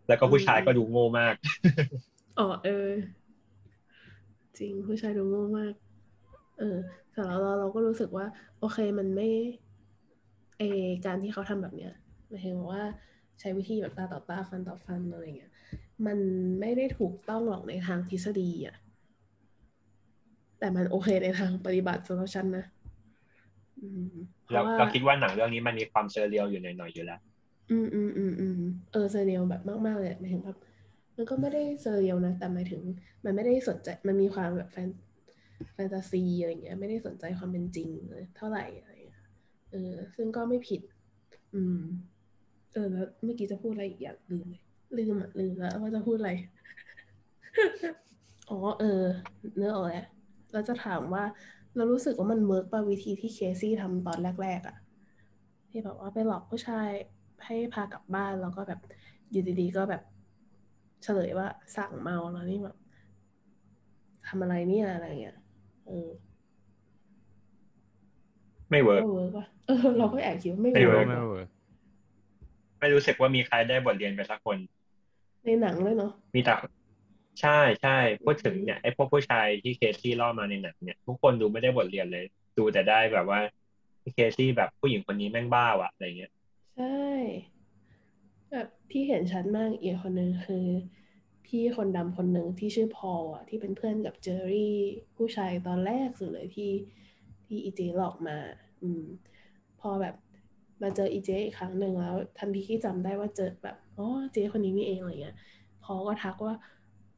[0.09, 1.35] แล้วก็ผู้ชายก็ดูโง่มาก
[2.39, 2.89] อ๋อเออ
[4.59, 5.73] จริงผู้ชายดูโง่มาก
[6.59, 6.79] เออ
[7.13, 8.27] แต่เราเราเราก็รู้สึกว่า
[8.61, 9.29] โอเคมันไม่
[10.59, 10.63] เอ
[11.07, 11.93] การที่เขาทำแบบเนี้ย
[12.29, 12.83] หมายถึงว่า
[13.41, 15.53] ใช้วิธีแบบตาต่อตาฟันต่อฟันอะไรเงี้ย
[16.07, 16.19] มัน
[16.61, 18.77] ไม่ได้ถูกต้องหรอกในทางทฤษฎีอะ
[20.59, 22.65] แต่มันโอเคในทางปฏิบัติสำหรับฉันนะ
[24.53, 27.21] เราเราคิดว่าหนังเรื่องนี้มันมีความ surreal อยู่หน่อยๆอยู่แล้ว
[27.71, 28.59] อืมอืมอืมอืม
[28.91, 30.57] เออ surreal แบบมากๆเลยหมายถึงแบบ
[31.17, 32.83] มันก็ไม่ได้ surreal นะ แต่หมายถึง
[33.25, 34.89] มันไม่ได้สนใจ มันมีความแบบแฟน
[35.75, 38.93] แฟนตาซีอะไรเงี้ย ไม่ได้สนใจความเป็นจริงเลยเท่าไหร่อะไร
[39.73, 40.81] เออ ซึ่งก็ไม่ผิด
[41.55, 41.81] อืม
[42.77, 44.63] เออแล้วเมื่อกี้จะพูดอะไรอีกอย่างลืมเลย
[44.99, 46.31] ลืมอะลืมแล้วว่าจะพูดอะไร
[48.51, 49.03] อ๋อเออ
[49.57, 50.07] เนื้อออกแล้ว
[50.53, 51.25] เราจะถามว่า
[51.77, 54.77] เรารู้สึกว่ามันเวิร์กป่ะวิธีที่เคซี่ทำตอนแรก ๆอะ่ะ
[55.71, 56.89] ที่แบบว่าไปหลอกผู้ชาย
[57.45, 58.81] ให้พากลับบ้านแล้วก็แบบ
[59.31, 60.03] อยู่ดีๆก็แบบ
[61.03, 62.77] เฉลยว่าสั่งเมาแล้วนี่แบบ
[64.29, 65.39] ทำอะไรเนี่ยอะไรเงี้ย
[65.87, 66.09] เออ
[68.71, 71.49] ไม่ work ไม่ work ป่ะเออเราก็แอบคิดว่าไม่ work ไม่ work
[72.81, 74.59] ไม่รู้สึกว่ามีใครได้บทเรียนไปสักคน
[75.45, 76.55] ในหนังเลยเนาะมีแต่
[77.41, 82.25] ใช่ใช่พูดถึงเนี่ยไอ้พวกผู้ชายที่เคซี่ล่อมาในหนังเนี่ยทุกคนดูไม่ได้บทเรียนเลย
[82.59, 83.41] ดูแต่ได้แบบว่า
[84.15, 86.33] เคซี่แบบผู้หญิงคนนี้แม่งบ้าว่ะอะไรเงี้ย
[86.77, 87.07] ใช่
[88.53, 90.67] แบบที่เห็นชัดมากอีกคนหนึ่งคือ
[91.47, 94.77] พี่คนดำคนหนึ่งที่ชื่อพอลอะที่เป็นเพื่อนกับเจอรี่
[95.17, 96.73] ผู้ชายตอนแรกสุดเลยที่
[97.45, 98.39] ที่อีเจหลอกมา
[98.83, 99.05] อืม
[99.81, 100.15] พอแบบ
[100.83, 105.37] มาเจออีเจอีกครั้งหนึ่งแล้ว ทันทีที่จำได้ว่าเจอแบบอ๋อเจคนนี้นี่เองอะไรเงี้ย
[105.85, 106.55] พอก็ทักว่า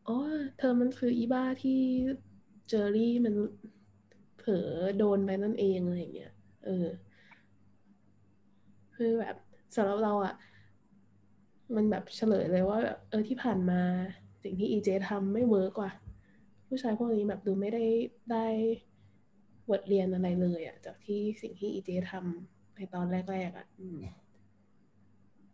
[0.09, 0.17] อ๋อ
[0.59, 1.81] เธอมันคืออีบ้าที่
[2.69, 3.35] เจอรี่มัน
[4.37, 4.69] เผลอ
[4.99, 6.33] โดนไปนั่นเองอะไรอย่างเงี้ย
[6.65, 6.87] เออ
[8.97, 9.37] คือแบบ
[9.77, 10.35] สำหรับเราอะ
[11.75, 13.81] มันแบบเฉลยเลยว่าแบบเออที่ผ่านมา
[14.43, 15.91] สิ่งที่อีเจทำไม่เวิร์กว่า
[16.69, 17.85] ผู้ชายพวกนี้แบบดูไม่ได้
[18.33, 18.47] ได้
[19.71, 24.01] บทเรียนอะไรเลยอะจากที่สิ่งที่อีเจทำ ในตอนแรกๆอะอืม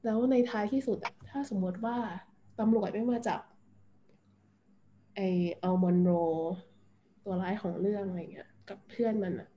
[0.04, 1.96] แล้วในท้ายที่สุดอะถ้าสมมติว่า
[2.60, 3.40] ตำรวจไม่มาจับ
[5.14, 5.20] ไอ
[5.62, 6.10] อัลมอนโร
[7.24, 9.48] ตัวร้ายของเรื่องอะไรเงี้ย กับเพื่อนมันอะ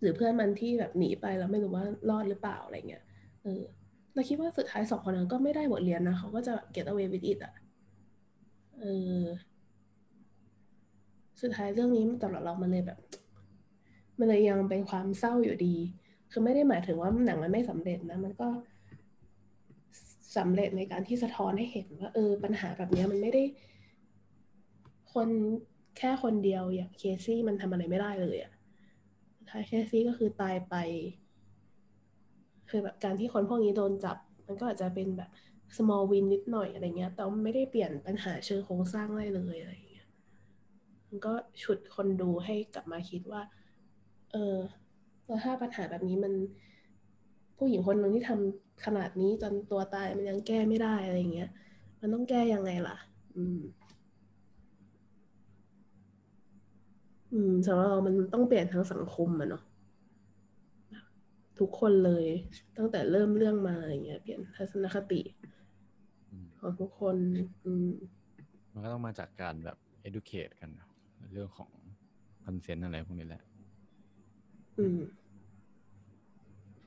[0.00, 3.04] หรือเพื่อนมันที่แบบหนีไปแล้วไม่รู้ว่ารอดหรือเปล่าอะไรเงี้ย
[3.42, 3.62] เออ
[4.14, 7.52] เราคิดว่าสุดท้ายสองคนนั้นก็ไม่ได้บทเรียนนะเขาก็จะ get away with it อะ
[8.80, 8.84] เอ
[9.18, 9.22] อ
[11.42, 12.98] สุดท้ายเรื่องนี้สำหรับเรามันเลยแบบ
[14.18, 15.76] มันเลยยังเป็นความเศร้าอยู่ดี
[16.30, 18.48] คือไม่ได้หมายถึงว่าหนังมันไม่สำเร็จนะ มันก็
[20.36, 23.42] สำเร็จในการที่สะท้อนให้เห็นว่า เออ ปัญหาแบบนี้มันไม่ได้
[25.14, 25.28] คน
[25.98, 28.52] แค่คนเดียวอย่างเคซี่มันทำอะไรไม่ได้เลยอะ
[29.48, 30.74] ท้ายเคซี่ก็คือตายไป
[32.70, 35.30] คือแบบการที่คนพวกนี้โดนจับ มันก็อาจจะเป็นแบบ
[35.76, 40.06] small win นิดหน่อยอะไรเงี้ย แต่ไม่ได้เปลี่ยนปัญหาเชิงโครงสร้างได้เลยอะไรเงี้ย
[41.08, 43.42] มันก็ฉุดคนดูให้กลับมาคิดว่า
[44.32, 44.56] เออ
[45.26, 46.32] แล้วถ้าปัญหาแบบนี้มัน
[47.58, 51.50] ผู้หญิงคนหนึ่งที่ทำขนาดนี้จนตัวตายมันยังแก้ไม่ได้อะไรเงี้ย
[52.00, 52.96] มันต้องแก้ยังไงล่ะ
[53.36, 53.60] อืม
[57.32, 59.62] อืมสำหรับเรามันต้องเปลี่ยนทั้งสังคมอะเนาะ
[61.58, 62.26] ทุกคนเลย
[62.76, 65.20] ตั้งแต่เริ่มเรื่องมาอย่างเงี้ย เปลี่ยนทัศนคติ
[66.30, 67.16] อืมของทุกคน
[67.64, 67.88] อืม
[68.72, 69.76] มันก็ต้องมาจากการแบบ
[70.08, 70.88] educate กันเนอะ
[71.32, 71.70] เรื่องของ
[72.44, 73.55] consent อะไรพวกนี้แหละอืม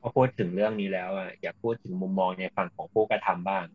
[0.02, 3.66] พอพูดถึงเรื่องนี้แล้วอะอยากพูดถึงมุมมองในฝั่งของผู้กระทำบ้าง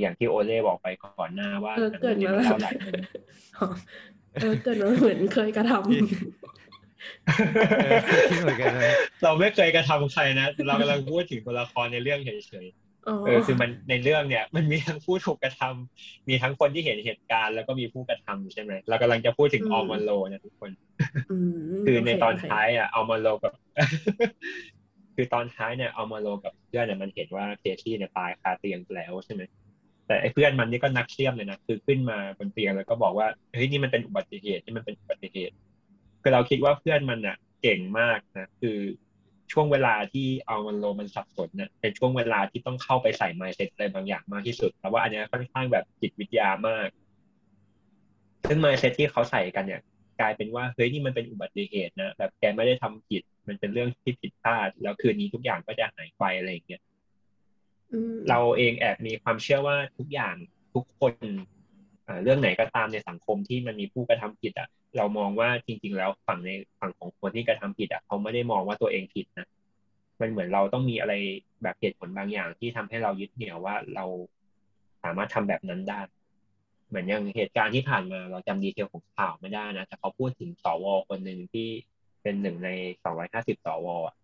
[0.00, 2.92] อย่างที่โอเล่บอกไปก่อนหน้าว่าเออหนังเกิดเรื่มาองแบนี้บเท่าไหร่มัน
[3.58, 3.66] อ๋อ
[4.42, 6.00] เออเกิดมาเหมือนเคยกระทพี่
[7.82, 8.90] เออคิดเหมือนกันเลย
[9.22, 12.83] เราไม่เคยกระทำใครนะ เรากำลังพูดถึงตัวละครในเรื่องเฉยำอ๋อๆ
[13.26, 20.70] เออคือมันในเรื่องเนี่ยมันมีทั้งผู้ถูกกระทำมีทั้งคนที่เห็นเหตุการณ์ แล้วก็มีผู้กระทำใช่ไหมเรากำลังจะพูดถึงออมอนโลนะทุกคน
[21.30, 23.52] อืมคือในโเคตอนโเคท้ายอะเอามาโลกับ
[25.14, 29.42] คือตอนท้ายเนี่ยเอามาโลกับเพื่อนเนี่ยมันเห็นว่าเคที่เนี่ยตายคาเตียงแล้วใช่ไหม
[30.06, 35.54] แต่ไอ้เพื่อนมันนี่ก็นักเชี่ยมเลยนะคือขึ้นมาบนเตียงแล้วก็บอกว่าเฮ้ยนี่มันเป็นอุบัติเหตุนี่มันเป็นอุบัติเหตุ
[36.22, 38.78] คือเราคิดว่าเพื่อนมันอะเก่งมากนะคือ
[39.54, 46.88] ช่วงเวลาที่เอามันโลมันสับสนเนี่ยเป็นช่วงเวลาที่ต้องเข้าไปใส่ไมเซ็ตอะไรบางอย่างมากที่สุดแต่ว่าอันเนี้ยค่อนข้างแบบจิตวิทยามาก
[48.48, 49.80] ซึ่งไมเซ็ตที่เขาใส่กันเนี่ย
[50.20, 56.82] กลายเป็นว่าเฮ้ยนี่มันเป็นอุบัติเหตุนะแบบแกไม่ได้ทำผิด มันเป็นเรื่องที่ผิดพลาด แล้วคืนนี้ทุกอย่างก็จะหายไปอะไรอย่างเงี้ย
[57.92, 60.34] อืมเราเองแอบมีความเชื่อว่าทุกอย่าง
[60.74, 61.53] ทุกคนอ่า
[62.22, 69.46] เรื่องไหนก็ตามในสังคมที่มันมีผู้กระทำผิดอะเรามองว่าจริง ๆ แล้วฝั่งในฝั่งของคนที่กระทำผิดอะเขาไม่ได้มองว่าตัวเองผิดนะ
[70.20, 71.14] มันเหมือนเราต้องมีอะไร
[71.62, 74.04] แบบเหตุผลบางอย่างที่ทำให้เรายึดเหนี่ยวว่าเรา
[75.04, 76.00] สามารถทำแบบนั้นได้
[76.88, 81.68] เหมือนอย่างเหตุการณ์ที่ผ่านมาเราจำดีเทลของข่าวไม่ได้นะแต่เขาพูดถึงสวคนหนึ่งที่
[82.22, 82.70] เป็นหนึ่งใน
[83.02, 84.14] สองร้อยห้าสิบสวอะ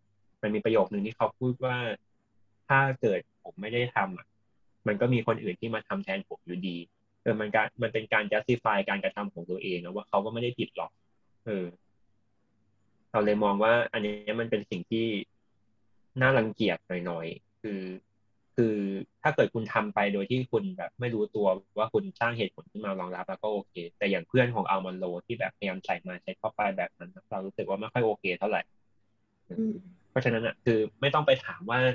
[0.42, 1.76] มันมีประโยคนึงที่เขาพูดว่า
[2.68, 4.26] ถ้าเกิดผมไม่ได้ทำอะ
[4.86, 6.76] มันก็มีคนอื่นที่มาทำแทนผมอยู่ดี
[7.22, 10.90] เออมันการมันเป็นการ justify การกระทำของตัวเองนะว่าเขาก็ไม่ได้ผิดหรอก
[11.46, 11.66] เออ
[13.12, 15.06] เราเลยมองว่า อันนี้มันเป็นสิ่งที่
[16.20, 17.80] น่ารังเกียจหน่อยๆคือ
[18.56, 18.76] คือ
[19.22, 21.46] ถ้าเกิดคุณทำไปโดยที่คุณแบบไม่รู้ตัว
[21.78, 28.60] ว่าคุณสร้างเหตุผลขึ้นมารองรับแล้วก็โอเค แต่อย่างเพื่อนของอัลมอนโลที่แบบพยายามใส่มาใช้เข้าไปแบบนั้นเรารู้สึกว่าไม่ค่อยโอเค เท่าไหร่
[29.50, 29.74] อืม
[30.10, 31.94] เพราะฉะนั้นอะ คือไม่ต้องไปถามว่าอ่า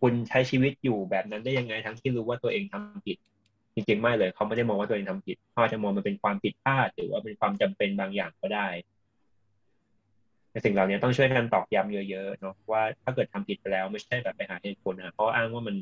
[0.00, 3.16] คุณใช้ชีวิตอยู่แบบนั้นได้ยังไงทั้งที่รู้ว่าตัวเองทำผิด
[3.74, 8.68] จริงๆไม่เลย เขาไม่ได้มองว่าตัวเองทำผิดเขาอาจจะมองมันเป็นความผิดพลาดหรือว่าเป็นความจำเป็นบางอย่างก็ได้
[10.50, 15.76] แต่สิ่งเหล่านี้ต้องช่วยกันตอกย้ำเยอะๆเนาะว่าถ้าเกิดทำผิดไปแล้วไม่ใช่แบบไปหาเหตุผลนะเพราะอ้างว่ามัน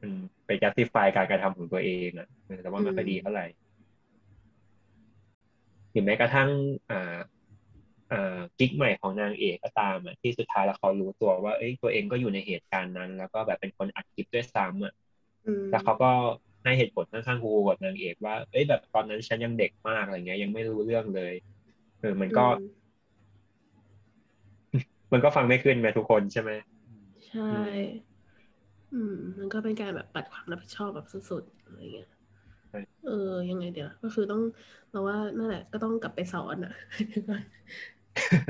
[0.00, 0.10] มัน
[0.46, 3.46] ไป justify การกระทำของตัวเองอะเออแต่ว่ามันไม่ดีเท่าไหร่
[5.90, 6.48] หรือแม้กระทั่ง
[6.90, 7.18] อ่าอ่า
[8.58, 14.92] กิ๊กใหม่ของนางเอกก็ตามอะที่สุดท้ายแล้วเขารู้ตัวว่า เอ้ยตัวเองก็อยู่ในเหตุการณ์นั้น แล้วก็แบบเป็นคนอัดคลิปด้วยซ้ำอะ
[15.46, 16.10] อืมแล้วเขาก็
[16.64, 21.34] ให้เหตุผลค่อนข้างกูกับนางเอกว่า เอ้ยแบบตอนนั้นฉันยังเด็กมากอะไรเงี้ย ยังไม่รู้เรื่องเลย
[22.00, 22.42] เออมันก็
[25.12, 26.50] มันก็ฟังไม่ขึ้นไหมทุกคนใช่ไหม
[27.26, 27.40] ใช่
[28.92, 32.08] อืม มันก็เป็นการแบบปัดความรับผิดชอบแบบสุดๆอะไรเงี้ย
[32.70, 33.10] ใช่เออ
[33.50, 34.42] ยังไงเดี๋ยวก็คือต้อง
[34.90, 36.72] เราว่านั่นแหละก็ต้องกลับไปสอนอะ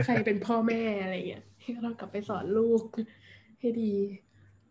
[0.05, 1.45] ใครเป็นพ่อแม่อะไรเงี้ย
[1.77, 2.83] ก็ต้องกลับไปสอนลูก
[3.61, 3.93] ให้ดี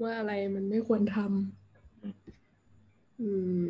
[0.02, 3.30] ว่าอะไรมันไม่ควรทำอื
[3.62, 3.64] ม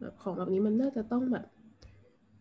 [0.00, 1.46] แบบของแบบนี้มันน่าจะต้องแบบ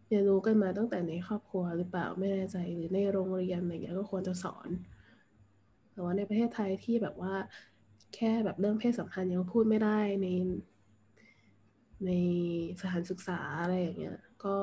[0.07, 4.67] เรียนรู้กันมาตั้งแต่ในครอบครัวหรือเปล่าไม่แน่ใจหรือในโรงเรียนอะไรเงี้ยก็ควรจะสอน
[5.91, 7.35] แต่ว่าในประเทศไทยที่แบบว่า
[8.15, 10.27] แค่แบบเรื่องเพศสัมพันธ์ยังพูดไม่ได้ใน
[12.05, 12.11] ใน
[12.81, 14.57] สถานศึกษาอะไรอย่างเงี้ย ก็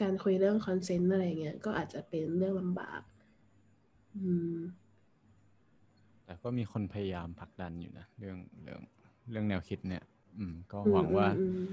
[0.00, 3.00] การคุยเรื่องคอนเซนต์อะไรเงี้ยก็อาจจะเป็นเรื่องลำบาก
[4.16, 4.56] อืม
[6.24, 8.80] แต่ก็มีคนพยายามผลักดันอยู่นะเรื่องเรื่อง
[9.30, 10.02] เรื่องแนวคิดเนี่ย
[10.38, 11.66] อืม ก็หวังว่าอืมอืม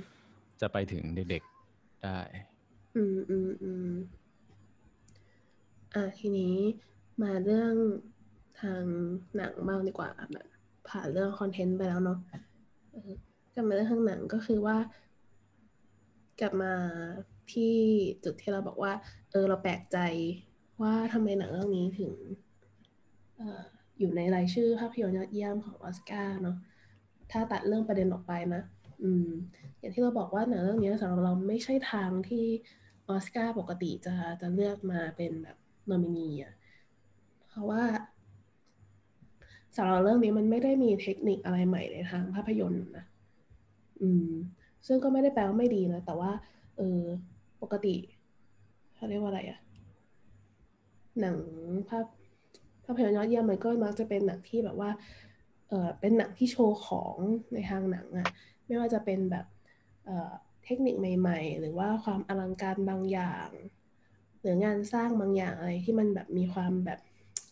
[0.61, 2.19] จะไปถึงเด็กๆได้
[2.95, 3.88] อืมอืมอืม
[5.93, 6.55] อะทีนี้
[7.21, 7.74] มาเรื่อง
[8.61, 8.84] ทาง
[9.36, 10.47] หนังบ้างดีกว่าแบบ
[10.89, 12.17] ผ่านเรื่องคอนเทนต์ไปแล้วเนาะ
[12.91, 13.11] เออ
[13.53, 14.78] กลับมาเรื่องทางหนังก็คือว่า
[16.39, 16.74] กลับมา
[17.54, 17.76] ที่
[18.24, 18.94] จุดที่เราบอกว่า
[19.32, 19.98] เออเราแปลกใจ
[20.82, 22.14] ว่าทำไมหนังเรื่องนี้ถึง
[23.38, 23.62] เอ่อ
[24.00, 26.58] อยู่ในรายชื่อภาพยนตร์ยอดเยี่ยมของออสการ์เนาะ
[27.32, 28.62] ถ้าตัดเรื่องประเด็นออกไปนะ
[29.04, 29.28] อืม
[29.80, 32.46] อย่างที่เราบอกว่าหนังเรื่องนี้สำหรับเราไม่ใช่ทางที่
[33.10, 35.58] ออสการ์ปกติจะจะเลือกมาเป็นแบบ
[35.89, 36.54] นอมินีอะ
[37.50, 37.84] เพราะว่า
[39.78, 43.06] สำหรับเรื่องนี้มันไม่ได้มีเทคนิคอะไรใหม่ในทางภาพยนตร์นะ
[44.02, 44.30] อืม
[44.88, 46.32] ซึ่งก็ไม่ได้แปลว่าไม่ดีนะ แต่ว่า
[46.78, 47.02] เออ
[47.64, 47.95] ปกติ
[48.95, 49.59] เขาเรียกว่าอะไรอะ
[51.20, 51.38] หนัง
[51.89, 52.05] ภาพ
[52.86, 54.91] ภาพยนตร์ยอดเยี่ยมมันก็มักจะเป็นหนังที่แบบว่า
[55.70, 57.16] เออเป็นหนังที่โชว์ของ
[57.53, 58.28] ในทางหนังอะ
[58.66, 59.45] ไม่ว่าจะเป็นแบบ
[60.05, 60.32] เออ
[60.66, 63.49] เทคนิคใหม่ ๆ หรือว่าความอลังการบางอย่าง
[64.41, 66.99] หรืองานสร้างบางอย่างอะไรที่มันแบบมีความแบบ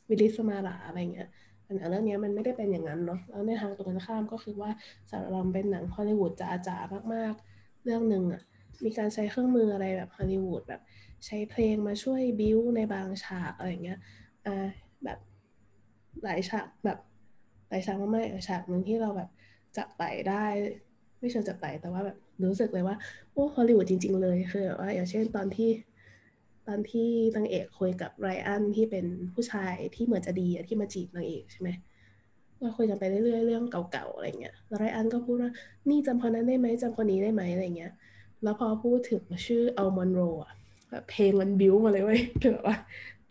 [0.09, 1.29] วิลิศมาหราอะไรเงี้ย
[1.63, 4.71] แต่หนังเรื่องนี้มันไม่ได้เป็นอย่างนั้นเนาะแล้วในทางตรงกันข้ามก็คือว่า
[5.09, 6.31] สำหรับเราเป็นหนังฮอลลีวูด
[6.67, 8.41] จ๋าๆมากๆ เรื่องหนึ่งอะ
[8.85, 10.81] มีการใช้เครื่องมืออะไรแบบฮอลลีวูดแบบ
[11.25, 13.99] ใช้เพลงมาช่วยบิวในบางฉากอะไรเงี้ย
[14.45, 14.67] อ่า
[15.03, 15.19] แบบ
[16.23, 16.99] หลายฉากแบบ
[17.69, 19.29] หลายฉากมากๆฉากหนึ่งที่เราแบบ
[19.77, 20.45] จับไต่ได้
[21.19, 22.95] ไม่เชิงจับไต่แต่ว่าแบบรู้สึกเลยว่า
[23.33, 25.69] โอ้ฮอลลีวูดจริง ๆ เลยคือแบบว่าอย่างเช่นตอนที่
[26.67, 31.69] ตอนที่นางเอกคุยกับไรอันที่เป็นผู้ชายที่เหมือนจะดีอะที่มาจีบนางเอกใช่ไหม
[32.59, 35.51] ก็คุยกันไปเรื่อยๆเรื่องเก่าๆอะไรเงี้ยแล้วไรอันก็พูดว่า
[35.89, 37.91] นี่จำคนนั้นได้ไหมจำคนนี้ได้ไหมอะไรเงี้ย
[38.43, 40.53] แล้วพอพูดถึงชื่ออัลมอนโรอะ
[40.89, 42.77] แบบเพลงมันบิ้วมาเลยเว้ยคือแบบว่า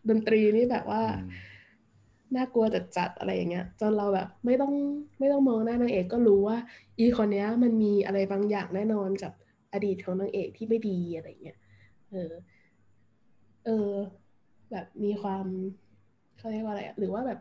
[0.09, 1.51] ดนตรีนี่แบบว่าอืม
[2.37, 4.75] น่ากลัวจัดจัดๆอะไรอย่างเงี้ยจนเราแบบไม่ต้อง
[5.19, 6.57] ไม่ต้องมองหน้านางเอกก็รู้ว่า
[6.99, 9.33] อีคนเนี้ยมันมีอะไรบางอย่างแน่นอนกับ
[9.73, 11.59] อดีตของนางเอกที่ไม่ดีอะไรเงี้ย
[12.11, 12.33] เออ
[13.65, 13.91] เออ
[14.71, 15.47] แบบมีความ
[16.39, 17.39] เขาเรียกว่าอะไรอะหรือว่าแบบ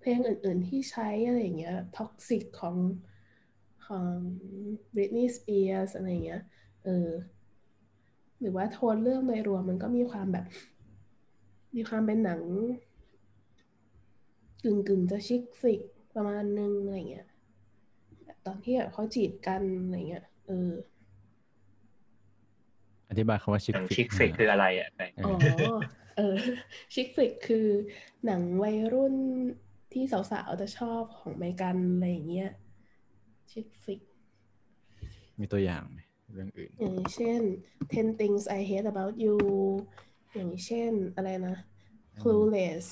[0.00, 2.76] เพลงอื่น ๆ ที่ใช้อะไรอย่างเงี้ยท็อกซิกของ
[3.86, 4.10] ของ
[4.94, 6.42] Britney Spears อะไรอย่างเงี้ย
[6.84, 7.08] เออ
[8.40, 10.46] หรือว่าโทนเรื่องโดยรวมมันก็มีความแบบ
[11.76, 12.40] มีความเป็นหนัง
[14.64, 15.80] กึ่งกึ่งจะ chick flick
[16.14, 17.26] ประมาณนึงอะไรเงี้ย
[18.24, 20.72] แบบตอนที่แบบเขาจีบกันอะไรเงี้ยเออ
[23.10, 25.34] อธิบายคำว่า chick หนัง flick chick flick คืออะไรอะไปเออ๋ออ
[26.16, 26.34] เออ
[26.94, 27.66] chick flick คือ
[28.26, 29.14] หนังวัยรุ่น
[29.92, 32.50] ที่สาวๆจะชอบของอเมริกันอะไรอย่างเงี้ย
[33.50, 34.00] ชิคฟลิก
[35.38, 35.98] มีตัวอย่างไหม
[36.32, 37.40] เรื่องอื่น อย่างเช่น
[37.92, 39.36] Ten Things I Hate About You
[40.34, 41.56] อย่างเช่นอะไรนะ
[42.20, 42.84] Clueless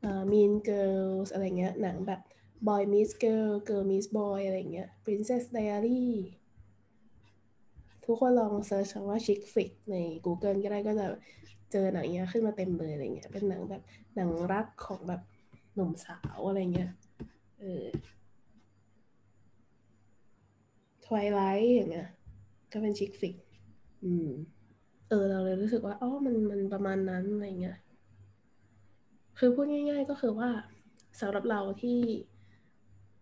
[0.00, 2.20] เอ่อ Mean Girls อะไรเงี้ย หนังแบบ
[2.68, 6.02] Boy Meets Girl Girl Meets Boy อะไรเงี้ย Princess Diary
[8.04, 9.96] ทุกคนลองเซิร์ชคำว่า chick flick ใน
[10.26, 11.06] Google ก็ได้ก็จะ
[11.72, 13.82] เจอหนังเนี้ยขึ้นมาเต็มเลยอะไรเงี้ย เป็นหนังแบบ
[14.16, 15.22] หนังรักของแบบ
[15.74, 16.90] หนุ่มสาวอะไรเงี้ย
[17.60, 17.84] เออ
[21.12, 22.08] Twilight อย่างเงี้ย
[22.72, 23.36] ก็เป็น chick flick
[24.04, 24.28] อืม
[25.08, 27.78] เออ เราเลยรู้สึกว่าอ๋อมันมันประมาณนั้นอะไรเงี้ย
[29.38, 30.50] คือพูดง่าย ๆ ก็คือว่า
[31.20, 32.00] สำหรับเราที่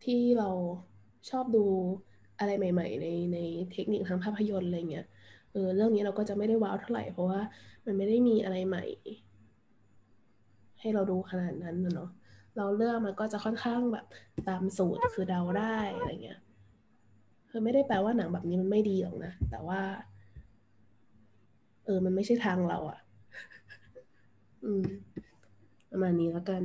[0.05, 0.51] ที่เรา
[1.31, 1.65] ชอบดู
[2.39, 3.39] อะไรใหม่ ๆ ในใน
[3.73, 5.07] เทคนิคทางภาพยนตร์อะไรเงี้ย
[5.53, 7.41] เออเรื่องนี้เราก็จะไม่ได้ว้าวเท่าไหร่เพราะว่า
[7.87, 8.85] มันไม่ได้มีอะไรใหม่
[10.81, 12.11] ให้เราดูขนาดนั้นนะเนาะ
[12.57, 14.07] เราเลือกมันก็จะค่อนข้างแบบ
[14.49, 16.41] ตามสูตรคือเดาได้อะไรเงี้ย
[17.51, 19.81] คือไม่ได้แปลว่าหนังแบบนี้มันไม่ดีหรอกนะ แต่ว่า
[21.85, 22.99] เออ มันไม่ใช่ทางเราอะ
[24.65, 24.85] อืม
[25.91, 26.63] ประมาณนี้แล้วกัน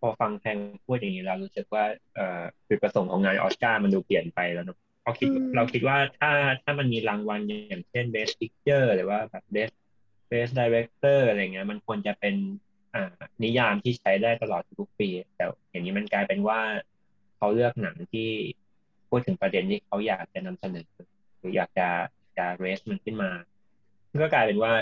[0.00, 1.84] พอฟังแพงพูดอย่างนี้เรารู้สึกว่า
[2.14, 6.30] เอ่อจุดประสงค์ของงานออสการ์มันดูเปลี่ยนไปแล้วเนอะเราคิดอืมเราคิดว่าถ้า
[6.62, 9.74] ถ้ามันมีรางวัลอย่างเช่น Best Picture หรือว่าแบบ Best
[10.30, 12.34] Best Director อะไรเงี้ย มันควรจะเป็น
[12.94, 16.60] อ่า นิยามที่ใช้ได้ตลอดทุกปี แต่อย่างนี้มันกลายเป็นว่า
[17.36, 18.30] เขาเลือกหนังที่
[19.16, 20.86] พูดถึงประเด็นที่เขาอยากจะนำเสนอ
[21.38, 21.88] หรืออยากจะ
[22.38, 23.30] จะเรสมันขึ้นมา
[24.22, 24.72] ก็กลายเป็นว่า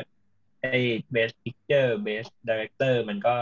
[0.61, 0.79] ไอ้
[1.15, 3.35] best picture best director มันก็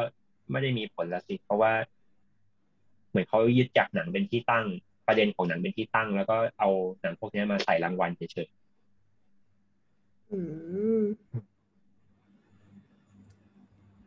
[0.51, 1.72] ไม่ได้มีผลละสิ เพราะว่า
[3.11, 4.66] เหมือนเขายึดจากหนังเป็นที่ตั้ง
[5.07, 6.68] ประเด็นของหนังเป็นที่ตั้ง แล้วก็เอา
[7.01, 8.49] หนังพวกนี้มาใส่รางวัลเฉย
[10.30, 10.38] อื
[11.01, 11.03] ม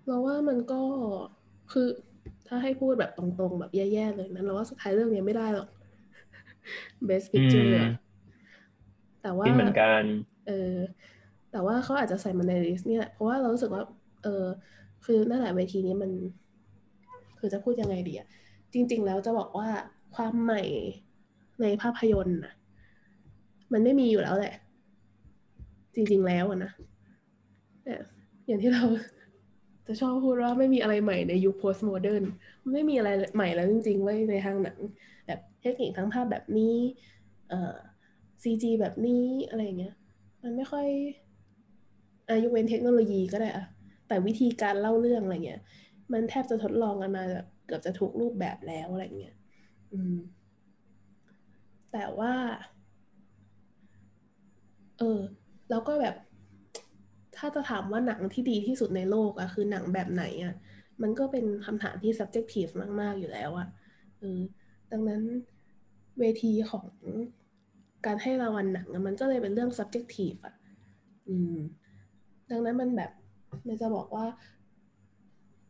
[0.05, 0.81] เราว่ามันก็
[1.71, 1.87] คือ
[2.47, 5.67] ถ้าให้พูดแบบตรงๆ แบบแย่ๆเลยนะเราว่าสุดท้ายเรื่องนี้ไม่ได้หรอก
[7.07, 7.89] best ๆอื picture มอะ
[9.21, 10.03] แต่ว่าคิดเหมือนกัน
[10.47, 10.75] เออ
[11.51, 13.83] แต่ว่าเขาอาจจะใส่มันในลิสต์เนี่ยเพราะว่าเรารู้สึกว่า
[14.23, 14.45] เออ
[15.05, 16.11] คือนั่นแหละเวทีนี้มัน
[17.39, 18.27] คือจะพูดยังไงดีอะ
[18.73, 19.67] จริง ๆ แล้วจะบอกว่า
[20.15, 20.61] ความใหม่
[21.61, 22.53] ในภาพยนตร์นะ
[23.73, 24.53] มันไม่มีอยู่แล้วแหละ
[25.95, 26.71] จริง ๆ แล้วอะนะ
[27.83, 27.93] แต่
[28.47, 28.83] อย่างที่เรา
[29.87, 32.23] จะชอบพูดว่าไม่มีอะไรใหม่ในยุค post modern
[32.63, 34.89] มันไม่มีอะไรใหม่แล้วจริงๆไว้ในทางหนังแบบ
[35.63, 36.75] เทคนิคทั้งภาพแบบนี้
[37.49, 37.75] เอ่อ
[38.43, 39.95] CG แบบนี้อะไรเงี้ย
[40.43, 40.87] มันไม่ค่อย
[42.29, 43.65] อายุเว้นเทคโนโลยีก็ได้อะ
[44.07, 45.61] แต่วิธีการเล่าเรื่องอะไรเงี้ย
[46.11, 49.35] มันแทบจะทดลองกันมาแบบเกือบจะทุกรูปแบบแล้วอะไรเงี้ย
[49.93, 50.15] อืม
[51.91, 52.33] แต่ว่า
[54.97, 55.19] เออ
[55.69, 56.15] แล้วก็แบบ
[57.37, 60.53] ถ้าจะถามว่าหนังที่ดีที่สุดในโลกอะคือหนังแบบไหนอะ
[61.01, 63.67] มันก็เป็นคำถามที่ subjective มาก ๆ อยู่แล้วอะ
[64.19, 64.39] เออ
[64.91, 65.21] ดังนั้น
[66.19, 66.85] เวทีของ
[68.05, 70.55] การให้รางวัลหนังมันก็เลยเป็นเรื่อง subjective อะ
[71.29, 71.55] อืม
[72.49, 73.11] ดังนั้นมันแบบ
[73.67, 74.25] มันจะบอกว่า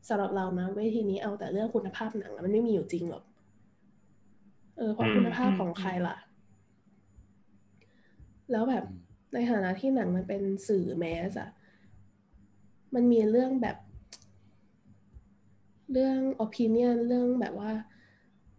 [0.07, 3.23] สำหรับเรานะเวทีนี้เอาแต่เรื่องคุณภาพหนังมันไม่มีอยู่จริงหรอก
[4.77, 6.15] เออเพราะคุณภาพของใครล่ะ
[8.51, 8.83] แล้วแบบ
[9.33, 11.49] ในฐานะที่หนังมันเป็นสื่อแมสอะ
[12.95, 13.77] มันมีเรื่องแบบ
[15.91, 17.71] เรื่อง opinion เรื่องแบบว่า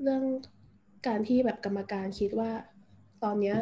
[0.02, 0.22] เรื่อง
[1.06, 2.50] การที่แบบกรรมการคิดว่า
[3.24, 3.56] ตอนเนี้ย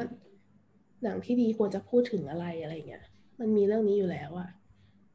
[1.03, 3.05] หนังที่ดีควรจะพูดถึงอะไรอะไรเงี้ย
[3.41, 4.51] มันมีเรื่องนี้อยู่แล้วอะ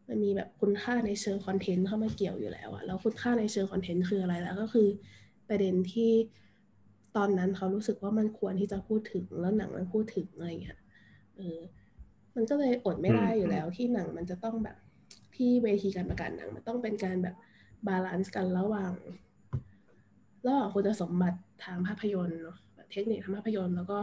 [0.07, 4.87] มันมีแบบคุณค่าในเชิง content เข้ามาเกี่ยวอยู่แล้วอะแล้วคุณค่าในเชิง content คืออะไรแล้ว ก็คือ
[5.49, 6.11] ประเด็นที่
[7.17, 10.79] ตอนนั้นเขารู้สึกว่ามันควรที่จะพูดถึงแล้วหนังมันพูดถึงอะไรเงี้ย
[11.37, 11.59] เออ
[12.35, 14.77] มันก็เลยอดไม่ได้อยู่แล้ว ที่หนังมันจะต้องแบบ
[15.35, 17.35] ที่เวทีการประกาศหนังมันต้องเป็นการแบบ
[17.87, 18.93] balance กันระหว่าง
[20.45, 22.57] ระหว่างคุณสมบัติ ทางภาพยนตร์เนาะ
[22.91, 23.97] เทคนิคทางภาพยนตร์ แล้วก็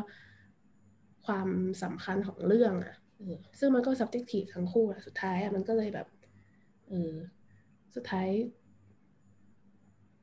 [1.27, 1.49] ความ
[1.83, 6.07] สำคัญของเรื่องอะเออซึ่งมันก็ subjective ทั้งคู่อะสุดท้ายอะมันก็เลยแบบ
[6.89, 7.13] เออ
[7.95, 8.29] สุดท้าย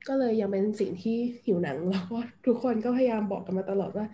[0.07, 4.05] ก็เลยยังเป็นสิ่งที่หิวหนังแล้วก็ทุกคนก็พยายามบอกกันมาตลอดว่า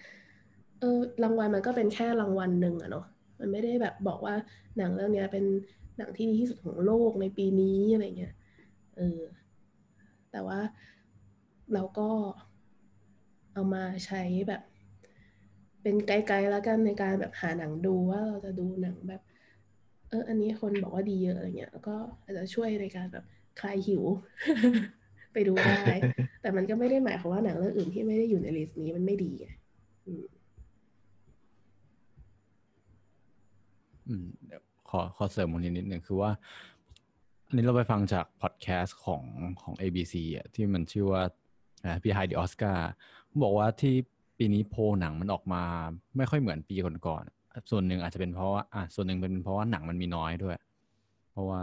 [0.80, 3.06] เออรางวัลมันก็เป็นแค่รางวัลหนึ่งอะเนาะ
[3.40, 4.36] มันไม่ได้แบบบอกว่า
[4.78, 5.46] หนังเรื่องนี้เป็น
[5.98, 8.34] หนังที่ดีที่สุดของโลกในปีนี้อะไรเงี้ย
[8.98, 9.22] เออ
[10.32, 10.60] แต่ว่า
[11.74, 12.10] เราก็
[13.58, 14.62] เอามาใช้แบบ
[15.82, 19.22] เป็นไกด์ๆแล้วกันในการแบบหาหนังดูว่าเราจะดูหนังแบบ
[20.10, 23.26] เออ อันนี้คนบอกว่าดีเยอะอะไรเงี้ยแล้วก็อาจจะช่วยในการแบบ
[23.60, 24.04] คลายหิว
[25.34, 25.84] ไปดูได้
[26.42, 29.48] แต่มันก็ไม่ได้หมายความว่าหนังเรื่องอื่นที่ไม่ได้อยู่ในลิสต์นี้มันไม่ดีไง
[30.06, 30.26] อืม
[34.08, 36.32] อืมเดี๋ยวขอขอเสริมคนนี้นิดหนึ่งคือว่า
[37.48, 39.24] อันนี้เราไปฟังจากพอดแคสต์ของ
[39.62, 41.24] ของ ABC อะที่มันชื่อว่า
[41.86, 42.80] อ่า Behind the Oscar
[43.44, 43.96] บอกว่าที่
[44.38, 45.64] ปีนี้โพลหนังมันออกมา
[46.18, 46.76] ไม่ค่อยเหมือนปี
[47.06, 50.58] ก่อนๆส่วนหนึ่งอาจจะเป็นเพราะว่าอะส่วนหนึ่งเป็นเพราะว่าหนังมันมีน้อยด้วย
[51.32, 51.60] เพราะว่า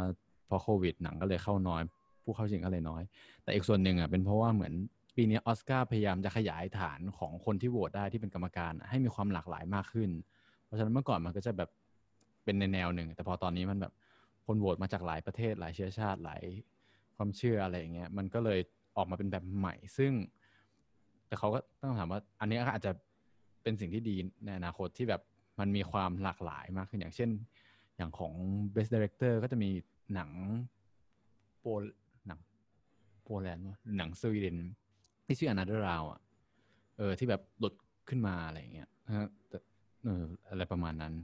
[0.48, 1.82] พราะโควิดหนังก็เลยเข้าน้อย
[2.22, 3.02] ผู้เข้าชิงก็เลยน้อย
[3.42, 4.74] แต่อีกส่วนหนึ่งอะเป็นเพราะว่าเหมือน
[5.16, 10.10] ปีนี้ออสการ์พยายามจะขยายฐานของคนที่โหวตได้ที่เป็นกรรมการ ให้มีความหลากหลายมากขึ้น
[10.64, 11.70] เพราะฉะนั้นเมื่อก่อนมันก็จะแบบ
[12.44, 13.92] เป็นในแนวหนึ่ง แต่พอตอนนี้มันแบบ
[14.46, 16.42] คนโหวตมาจากหลายประเทศหลายเชื้อชาติหลาย
[17.16, 18.60] ความเชื่ออะไรอย่างเงี้ยมันก็เลย
[18.97, 20.12] ออกมาเป็นแบบใหม่ ซึ่ง
[21.26, 22.92] แต่เขาก็ต้องถามว่า อันนี้ก็อาจจะ
[23.62, 25.22] เป็นสิ่งที่ดีในอนาคตที่แบบ
[25.61, 27.30] มันมีความหลากหลายมากขึ้นอย่างเช่น
[27.97, 28.32] อย่างของ
[28.74, 29.70] Best Director ก็จะมี
[30.14, 30.30] หนัง
[31.61, 31.66] โป
[32.26, 32.38] หนัง
[33.22, 33.66] โปแลนด์
[33.97, 34.57] หนังสวีเดน
[35.26, 36.20] ที่ชื่อ Another Round อะ
[36.97, 37.74] เออที่แบบหลุด
[38.09, 39.59] ขึ้นมาอะไรอย่างเงี้ยนะฮะแต่
[40.05, 41.14] เอออะไรประมาณนั้น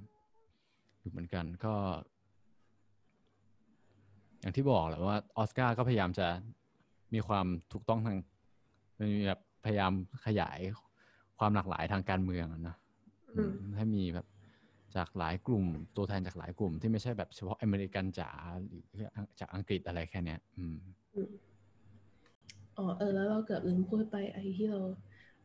[1.01, 1.75] อยู่เหมือนกันก็
[4.41, 6.27] อย่างที่บอกแหละว่าออสการ์ก็พยายามจะ
[7.15, 8.17] มีความถูกต้องทาง
[9.01, 9.93] มีแบบพยายาม
[10.27, 10.59] ขยาย
[11.39, 12.77] ความหลากหลายทางการเมืองอะนะ
[13.37, 14.27] อืมให้มีแบบ
[14.97, 15.65] จากหลายกลุ่ม
[15.97, 18.31] ตัวแทนจากหลายกลุ่ม ที่ไม่ใช่แบบเฉพาะอเมริกันจ๋า
[18.67, 18.85] หรือ
[19.41, 20.77] จากอังกฤษอะไรแค่เนี้ย อืม
[21.15, 21.31] อืม
[22.77, 24.81] อ๋อเออแล้วเราเกือบลืมพูดไปไอ้ที่เรา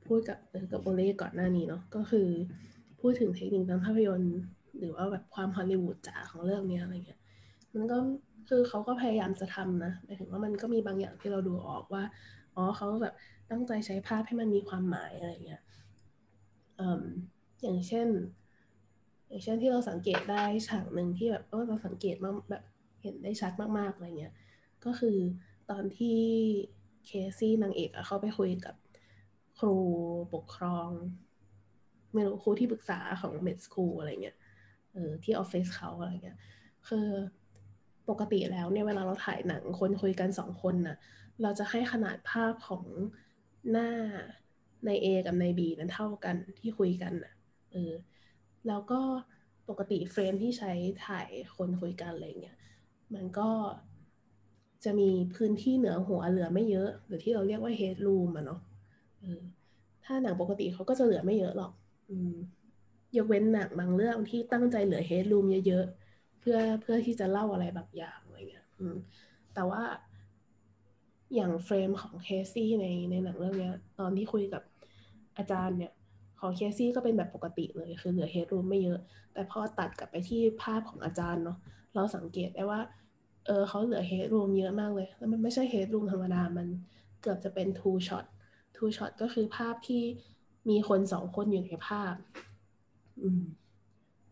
[0.07, 2.27] พูดกับเออกับโอเล่ก่อนหน้านี้เนาะก็คือ
[3.01, 4.37] พูดถึงเทคนิคทางภาพยนตร์
[4.77, 7.21] หรือว่าแบบความฮอลลีวูดจ๋าของเรื่องเนี้ยอะไรเงี้ย
[7.73, 7.97] มันก็
[8.47, 12.03] คือเขาก็พยายามจะทำนะหมายถึงว่ามันก็มีบางอย่างที่เราดูออกว่า
[12.55, 13.15] อ๋อเขาแบบ
[13.51, 15.61] ตั้งใจใช้ภาพให้มันมีความหมายอะไรเงี้ย
[17.61, 18.07] อย่างเช่น
[19.27, 22.63] อย่างเช่นที่เราสังเกตได้ฉากหนึ่งที่แบบเออเราสังเกตมากแบบ
[23.01, 24.33] เห็นได้ชัดมากๆอะไรเงี้ย
[24.85, 25.17] ก็คือ
[25.69, 26.19] ตอนที่
[27.05, 28.75] เคซี่นางเอกอะเขาไปคุยกับ
[29.59, 29.77] ครู
[30.33, 30.89] ปกครอง
[32.13, 34.37] ไม่รู้ครูที่ปรึกษาของเมดสคูลอะไรเงี้ย
[34.93, 36.37] เออที่ออฟฟิศเขาอะไรเงี้ย
[36.87, 37.07] คือ
[38.09, 40.97] ปกติแล้วเนี่ยเวลาเราถ่ายหนังคนคุยกันสองคนน่ะ
[41.41, 42.85] เราจะให้ขนาดภาพของ
[43.71, 43.89] หน้า
[44.85, 47.33] ใน A กับใน B นั้นเท่ากันที่คุยกันน่ะ
[47.71, 47.93] เออ
[48.67, 49.01] แล้วก็
[49.69, 50.71] ปกติ frame ที่ใช้
[51.07, 52.57] ถ่ายคนคุยกันอะไรเงี้ย
[53.13, 53.49] มันก็
[54.83, 58.59] จะมีพื้นที่เหนือหัวเหลือไม่เยอะ หรือที่เราเรียกว่า headroom อะเนาะ
[59.21, 59.41] เออ
[60.05, 61.71] ถ้าหนังปกติเขาก็จะเหลือไม่เยอะหรอก
[62.09, 62.33] อืม
[63.17, 68.65] ยกเว้นหนังบางเรื่องที่ตั้งใจเหลือ headroom เยอะๆ เพื่อเพื่อที่จะเล่าอะไรแบบอย่างอะไรเงี้ย
[69.53, 69.81] แต่ว่า
[71.35, 74.63] อย่าง frame ของเคซี่ในในหนังเรื่องเนี้ยตอนที่คุยกับ
[75.37, 75.91] อาจารย์เนี่ย
[76.39, 78.99] ของเคซี่ก็เป็นแบบปกติเลย คือเหลือ headroom ไม่เยอะ
[79.33, 81.57] แต่พอตัดกลับไปที่ภาพของอาจารย์เนาะ
[81.95, 82.81] เราสังเกตได้ว่า
[83.45, 86.67] เออเขาเหลือ headroom เยอะมากเลย แล้วมันไม่ใช่ headroom ธรรมดา มัน
[87.21, 88.25] เกือบจะเป็น two shot
[88.77, 90.03] two shot ก็คือภาพที่
[90.69, 92.15] มีคนสองคนอยู่ในภาพ
[93.21, 93.43] อืม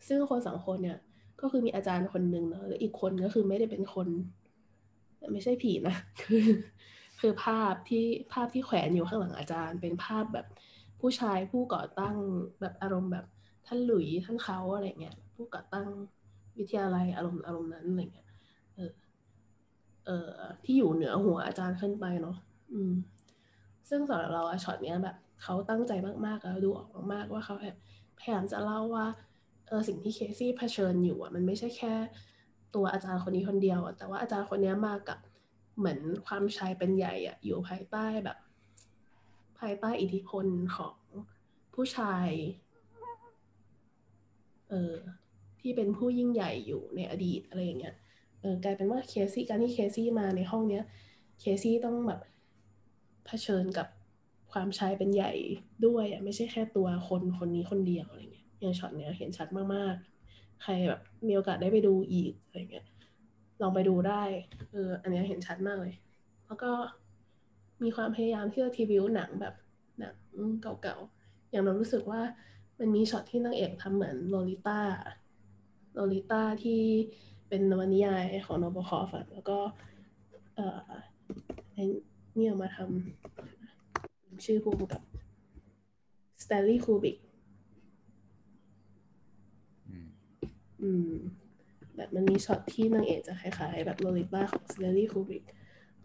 [0.07, 0.97] ซึ่งคนสองคนเนี่ย
[1.43, 4.07] ก็คือมีอาจารย์คนหนึ่งเนาะแล้วอีกคนก็คือไม่ได้เป็นคน
[5.31, 6.45] ไม่ใช่ผีนะคือ
[7.19, 10.47] คือภาพที่ภาพที่แขวนอยู่ข้างหลังอาจารย์ เป็นภาพแบบ
[10.99, 12.15] ผู้ชายผู้ก่อตั้ง
[12.61, 13.25] แบบอารมณ์แบบ
[13.67, 15.87] ท่านหลุยท่านเขาอะไรเงี้ยผู้ก่อตั้ง
[16.57, 18.29] วิทยาลัยอารมณ์อารมณ์นั้นอะไรเงี้ย
[18.75, 18.91] เออ
[20.05, 20.29] เออ
[20.63, 22.37] ที่อยู่เหนือหัวอาจารย์ขึ้นไปเนาะ
[22.73, 22.93] อืม
[23.89, 25.91] ซึ่งสำหรับเราช็อตเนี้ยแบบเขาตั้งใจ
[26.25, 27.77] มากๆแล้วดูออกมากๆว่าเขาแบบ
[28.19, 29.05] พยายามจะเล่าว่า
[29.73, 31.93] ออสิ่งที่เคซี่เผชิญอยู่อะมันไม่ใช่แค่
[32.75, 35.19] ตัวอาจารย์คนนี้คนเดียวอะแต่ว่าอาจารย์คนนี้มากับ
[35.77, 38.37] เหมือนความชายเป็นใหญ่อะอยู่ภายใต้แบบ
[39.59, 40.45] ภายใต้อิทธิพล
[40.75, 40.97] ของ
[41.73, 42.29] ผู้ชาย
[44.69, 44.93] เออ
[45.61, 47.95] ที่เป็นผู้ยิ่งใหญ่อยู่ในอดีตอะไรอย่างเงี้ย
[48.41, 50.83] เออกลายเป็นว่าเคซี่การที่เคซี่มาในห้องเนี้ย
[51.39, 52.21] เคซี่ต้องแบบ
[53.25, 53.87] เผชิญกับ
[54.51, 55.31] ความชายเป็นใหญ่
[55.85, 62.85] ด้วยอะไม่ใช่แค่ตัวคนคนนี้คนเดียวอะไรเงี้ย อย่างช็อตเนี้ยเห็นชัดมากๆ ใครแบบมีโอกาสได้ไปดูอีกอะไรเงี้ย
[63.61, 64.23] ลองไปดูได้
[64.71, 65.93] เอออันเนี้ยเห็นชัดมากเลย
[66.45, 66.71] แล้วก็
[67.83, 69.53] มีความพยายามที่จะทีวิวหนังแบบ
[69.99, 70.13] หนัง
[70.61, 72.21] เก่าๆ อย่างเรารู้สึกว่า
[72.79, 74.79] มันมีช็อตที่นางเอกทำเหมือนโลลิต้า
[75.93, 76.81] โลลิต้าที่
[77.49, 79.57] เป็นนวนิยายของโนบคอฟแล้วก็
[80.55, 80.89] เอ่อ
[82.35, 85.01] เนี่ยมาทำชื่อผู้กำกับ
[86.43, 87.17] ส แต นลีย์คูบริก
[89.87, 90.07] อืม
[90.83, 91.11] อืม
[91.95, 95.43] แบบมันมีช็อตที่นางเอกจะคล้ายๆ แบบโลลิต้าของส t ต n ลีย์คูบิก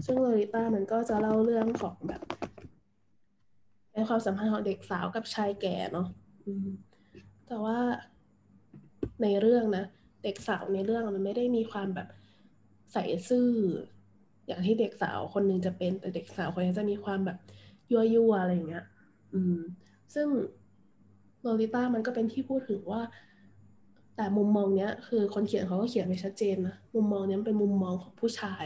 [0.05, 2.23] ซึ่งโลลิต้ามันก็จะเล่าเรื่องของแบบ
[3.93, 6.07] เป็นความสัมพันธ์ของเด็กสาวกับชายแก่เนาะ
[6.47, 6.69] อืม
[7.47, 7.79] แต่ว่า
[9.23, 9.85] ในเรื่องนะ
[10.25, 12.09] เด็กสาวในเรื่องมันไม่ได้มีความแบบ
[12.93, 13.49] ใสซื่อ
[14.47, 17.39] อย่างที่เด็กสาวคนหนึ่งจะเป็นแต่เด็กสาวคนนี้จะมีความแบบ
[17.91, 18.87] ยั่วยั่วอะไรอย่างเงี้ย
[19.35, 19.59] อืม
[20.15, 20.29] ซึ่ง
[21.43, 23.03] โลลิต้ามันก็เป็นที่พูดถึงว่า
[24.21, 28.65] แต่มุมมองเนี้ย คือคนเขียนเขาก็เขียนไว้ชัดเจนนะมุมมองเนี้ยเป็นมุมมองของผู้ชาย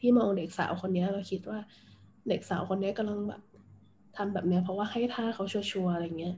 [0.00, 1.58] ที่มองเด็กสาวคนนี้เราคิดว่า
[2.28, 3.42] เด็กสาวคนนี้ยกำลังแบบ
[4.16, 6.34] ทำแบบเนี้ยเพราะว่าให้ท่าเขาชัวร์ๆอะไรเงี้ย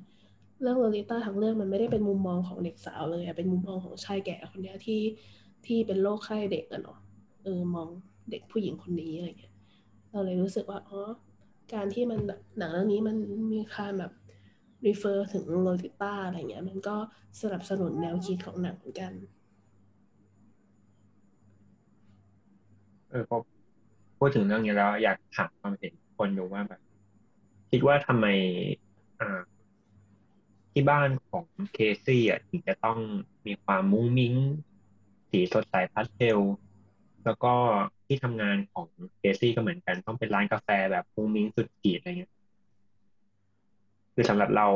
[0.63, 5.01] เรื่องโลลิต้าทั้งเรื่องมันไม่ได้เป็นมุมมองของเด็กสาวเลยอะเป็นมุมมองของชายแก่คนนี้ที่
[5.67, 6.99] ที่เป็นโรคไข้เด็กอะเนาะ
[7.43, 7.89] เออมอง
[8.31, 9.55] เด็กผู้หญิงคนนี้อะไรเงี้ย
[10.11, 11.01] เราเลยรู้สึกว่าอ๋อ
[11.75, 12.21] การที่มัน
[12.59, 13.17] หนังเรื่องนี้มัน
[13.53, 14.13] มีการแบบ
[14.85, 16.97] refer ถึงโลลิต้าอะไรเงี้ย มันก็
[17.41, 19.13] สนับสนุนแนวคิดของหนังเหมือนกัน
[23.11, 23.37] เออพอ
[24.19, 26.81] พูดถึงเรื่องนี้แล้วอยากถามความเห็นคนดูว่าแบบ
[27.71, 28.27] คิดว่าทำไม
[29.21, 29.41] อ่า
[30.73, 32.99] ที่บ้านของเคซี่อะถึงจะต้อง
[33.47, 34.35] มีความมุ้งมิ้ง
[35.31, 36.39] สีสดใสพาสเทล
[37.25, 37.53] แล้วก็
[38.07, 38.87] ที่ทำงานของ
[39.19, 42.33] เคซี่ก็เหมือนกัน ต้องเป็นร้านกาแฟแบบมุ้งมิ้งสุดขีดอะไรเงี้ย
[44.17, 44.67] คือสำหรับเรา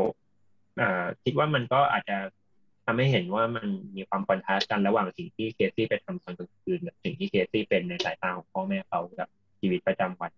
[0.80, 2.16] อ่าคิดว่ามันก็อาจจะ
[2.84, 9.28] ทำให้เห็นว่ามันมีความ contrast กันระหว่างสิ่งที่เคซี่ไปทำตอนกลางคืนกับสิ่งที่เคซี่เป็นในสายตาของพ่อแม่เขากับ
[9.61, 10.30] ชีวิตประจำวัน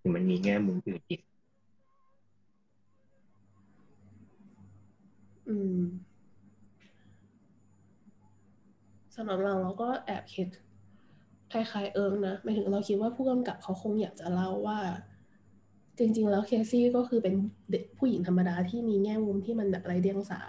[0.00, 1.20] ถึงมันมีแง่มุมอื่นอีก
[5.48, 5.80] อืม
[9.16, 10.48] สำหรับเราเราก็แอบคิด
[11.52, 14.78] คล้ายๆเอิงนะหมายถึงเราคิดว่าผู้กำกับเขาคงอยากจะเล่าว่า
[15.98, 17.34] จริง ๆ แล้วเคซี่ก็คือเป็น
[17.70, 20.40] เด็กผู้หญิงธรรมดาที่มีแง่มุมที่มันแบบไรเดียงสา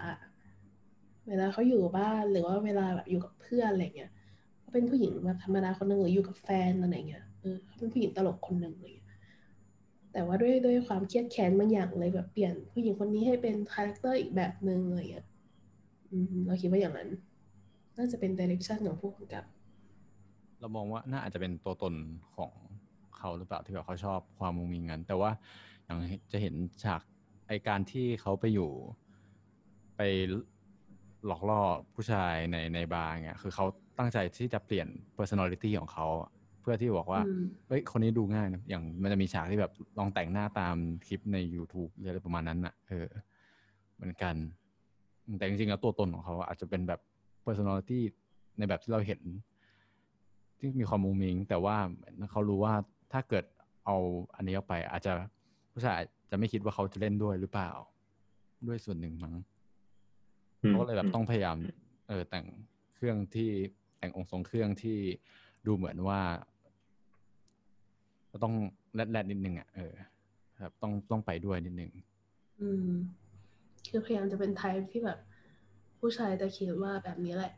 [1.28, 4.12] เวลาเขาอยู่บ้านหรือว่าเวลาแบบอยู่กับเพื่อนอะไรเงี้ย
[4.60, 9.10] เขาเป็นผู้หญิงแบบธรรมดาคนหนึ่งหรืออยู่กับแฟนอะไรเงี้ยเออเขาเป็นผู้หญิงตลกคนหนึ่งอะไรเงี้ย
[10.14, 15.26] แต่ว่าด้วยด้วยความเคียดแค้นบางอย่างเลยแบบเปลี่ยนผู้หญิงคนนี้ให้เป็น character อีกแบบหนึ่งอะไรเงี้ย
[16.12, 17.10] อืมเราคิดว่าอย่างนั้น
[17.98, 19.46] น่าจะเป็น direction ของผู้กำกับ
[20.60, 21.94] เรามองว่าน่าอาจจะเป็นตัวตน
[22.36, 22.52] ของ
[23.24, 25.32] เขาหรือเปล่าที่แบบเขาชอบความมุ้งมิ้งกันแต่ว่า
[25.86, 25.98] อย่าง
[26.32, 27.02] จะเห็นฉาก
[27.48, 28.72] ไอการที่เขาไปอยู่
[29.98, 30.02] ไป
[31.26, 31.62] หลอกล่อ
[31.94, 33.66] ผู้ชายในในบาร์เงี้ยคือเขา
[33.98, 40.76] ตั้งใจที่จะเปลี่ยน personality ของเขาอะเพื่อที่บอกว่าอืมเฮ้ยคนนี้ดูง่ายนะอย่างมันจะมีฉากที่แบบลองแต่งหน้าตาม
[41.08, 43.08] คลิปใน YouTube หรืออะไรประมาณนั้นน่ะเออ
[43.96, 44.36] เหมือนกัน
[45.38, 47.00] แต่จริงๆแล้วตัวตนของเขาอาจจะเป็นแบบ
[47.46, 48.00] personality
[48.58, 49.22] ในแบบที่เราเห็น
[50.60, 51.78] ที่มีความมุงมิง แต่ว่า
[52.32, 52.74] เขารู้ว่า
[53.14, 53.46] ถ้าเกิด
[53.86, 53.98] เอา
[54.36, 55.14] อันนี้ออกไป อาจจะ
[55.72, 56.00] ผู้ชาย
[56.30, 57.72] จะไม่คิดว่าเขาจะเล่นด้วยหรือเปล่า
[58.68, 59.36] ด้วยส่วนหนึ่งมั้ง
[60.68, 61.58] เขาก็เลยแบบต้องพยายาม
[62.08, 62.46] เออแต่ง
[62.96, 63.50] เครื่องที่
[64.00, 64.98] แต่งองค์ทรงเครื่องที่
[65.66, 66.22] ดูเหมือนว่า
[68.32, 68.54] ก็ต้อง
[68.96, 69.94] แรดๆนิดนึงอะเออ
[70.62, 71.92] ครับต้องต้องไปด้วยนิดนึง
[72.62, 72.90] อืม
[73.90, 75.20] คือพยายามจะเป็นไทป์ที่แบบ
[76.00, 77.54] ผู้ชายจะคิดว่าแบบนี้แหละ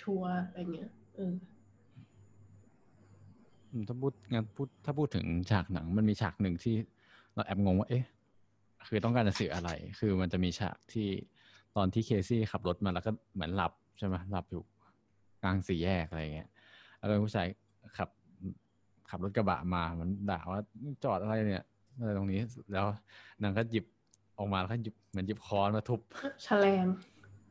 [0.00, 1.32] ชัวร์อะไรเงี้ยเออ
[3.88, 6.74] ถ้าพูดงั้นพูดถ้าพูดถึงฉากหนังมันมีฉากหนึ่งที่
[7.34, 8.04] เราแอบงงว่าเอ๊ะ
[8.88, 11.08] คือต้องการจะสื่ออะไร คือมันจะมีฉากที่
[11.76, 14.62] ตอนที่เคซี่ขับรถมาแล้วก็เหมือนหลับใช่ไหมหลับอยู่
[15.42, 16.48] กลางสี่แยกอะไรเงี้ย
[16.96, 17.46] แล้วผู้ชาย
[17.96, 18.08] ขับ
[19.10, 20.60] ขับรถกระบะมา มันด่าว่า
[21.04, 21.64] จอดอะไรเนี่ย
[21.98, 22.40] อะไรตรงนี้
[22.72, 22.86] แล้ว
[23.42, 23.84] นางก็หยิบ
[24.38, 26.00] ออกมาแล้วก็หยิบเหมือนหยิบค้อนมาทุบ
[26.44, 26.86] แฉลง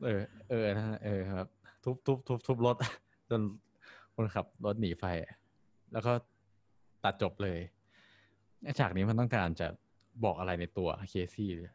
[0.04, 1.48] เออ เออนะเออครับ
[1.84, 2.76] ทุบทุบทุบทุบรถ
[3.30, 3.40] จน
[4.14, 5.04] คนขับรถหนีไฟ
[5.92, 6.12] แล้วก็
[7.04, 7.60] ตัดจบเลย
[8.78, 9.66] ฉากนี้มันต้องการจะ
[10.24, 11.70] บอกอะไรในตัวเคซี่เลย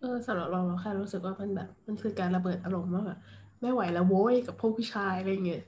[0.00, 3.18] เออสำหรับเราเราแค่รู้สึกว่ามันแบบ มันคือการระเบิดอารมณ์ว่าแบบ
[3.60, 5.62] ไม่ไหวแล้วโว้ยกับพวกผู้ชายอะไรเงี้ย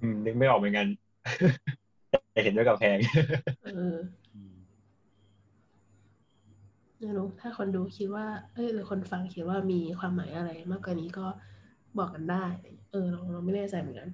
[0.00, 0.86] อืมนึกไม่ออกเหมือนกัน
[2.32, 2.98] แต่เห็นด้วยกับแพง
[3.64, 3.96] เออ
[6.98, 11.26] ไม่รู้ถ้าคนดูคิดว่า เอ้ยหรือคนฟังคิดว่ามีความหมายอะไรมากกว่านี้ก็
[11.98, 12.44] บอกกันได้
[12.90, 14.08] เออเราเราไม่แน่ใจเหมือนกัน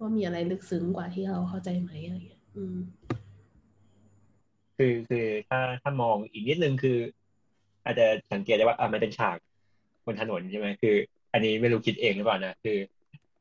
[0.00, 2.76] ว่ามีอะไรลึกซึ้งกว่าที่เราเข้าใจไหมอะไรเงี้ยอืม
[4.76, 6.98] คือคือถ้าถ้ามองอีกนิดนึงคือ
[7.84, 9.36] อาจจะสังเกตได้ว่าอะมันเป็นฉาก
[10.06, 10.96] บนถนนใช่ไหมคือ
[11.32, 12.78] อันนี้ไม่รู้คิดเองหรือเปล่านะคือ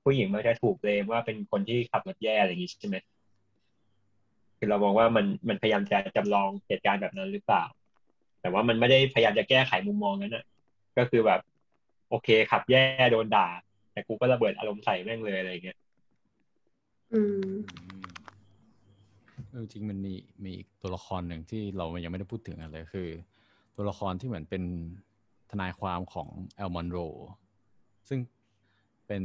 [0.03, 2.97] ผู้หญิงมักจะถูกเลมว่าเป็นคนที่ขับรถแย่อะไรอย่างงี้ใช่ไหม
[4.57, 7.63] คือเรามองว่ามันมันพยายามจะจำลองเหตุการณ์แบบนั้นหรือเปล่า
[8.41, 10.45] แต่ว่ามันไม่ได้พยายามจะแก้ไขมุมมองนั้นนะ
[10.97, 11.41] ก็คือแบบ
[12.09, 13.47] โอเคขับแย่โดนด่า
[13.91, 15.77] แต่กูก็ระเบิดอารมณ์ใส่แม่งเลยอะไรอย่างเงี้ย
[17.13, 17.51] อืม
[19.49, 23.09] เออจริงมันมีมีอีกตัวละครหนึ่งที่เรายังไม่ได้พูดถึงอะไรคือ
[23.75, 24.63] ตัวละครที่เหมือนเป็น
[25.51, 26.97] ทนายความของแอลมอนโร
[28.09, 28.19] ซึ่ง
[29.07, 29.23] เป็น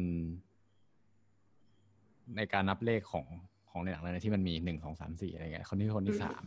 [2.36, 3.26] ในการนับเลขของ
[3.70, 6.44] ของในหนังเลยที่มันมีหนึ่งสองสามสี่อะไรเงี้ยคนนี้คนที่สาม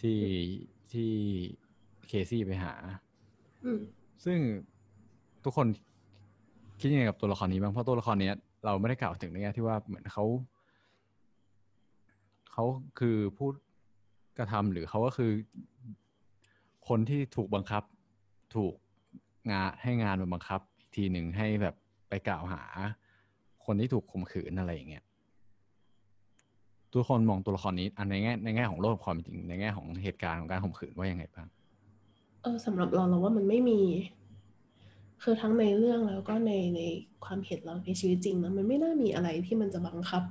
[0.00, 0.20] ที่
[0.92, 1.10] ที่
[2.08, 2.74] เคซี่ไปหา
[4.24, 4.38] ซึ่ง
[5.44, 5.66] ทุกคน
[6.80, 8.34] คิดยังไงกับตัวละครนี้บ้างเพราะตัวละครเนี้ย
[8.64, 10.24] เราไม่ได้กล่าวถึงในแง่ที่ว่าเหมือนเขา
[12.54, 12.66] เขา
[12.98, 13.52] คือพูด
[14.38, 15.30] กระทำหรือเขาก็คือ
[16.88, 17.82] คนที่ถูกบังคับ
[18.56, 18.74] ถูก
[19.50, 21.74] งานให้งานมาบังคับอีกทีหนึ่งให้แบบ
[22.08, 22.62] ไปกล่าวหา
[23.64, 25.04] คนที่ถูกข่มขืนอะไรอย่างเงี้ย
[26.92, 31.46] ทุกคนมองตัวละครนี้อันในแง่ในแง่ของโลกความจริงในแง่ของเหตุการณ์ของการข่มขืนว่ายังไงบ้าง
[32.42, 33.80] เออสำหรับเราเราว่ามันไม่มี
[35.22, 36.80] คือทั้งในเรื่องแล้วก็ในใน
[37.24, 40.22] ความเห็นเราในชีวิตจริงนะมันไม่น่ามีอะไรที่มันจะบังคับ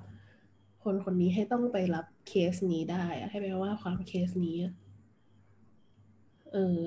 [0.84, 4.74] คนคนนี้ให้ต้องไปรับ เคสนี้ได้อะให้แปลว่าความเคสนี้อะ
[6.54, 6.80] เออ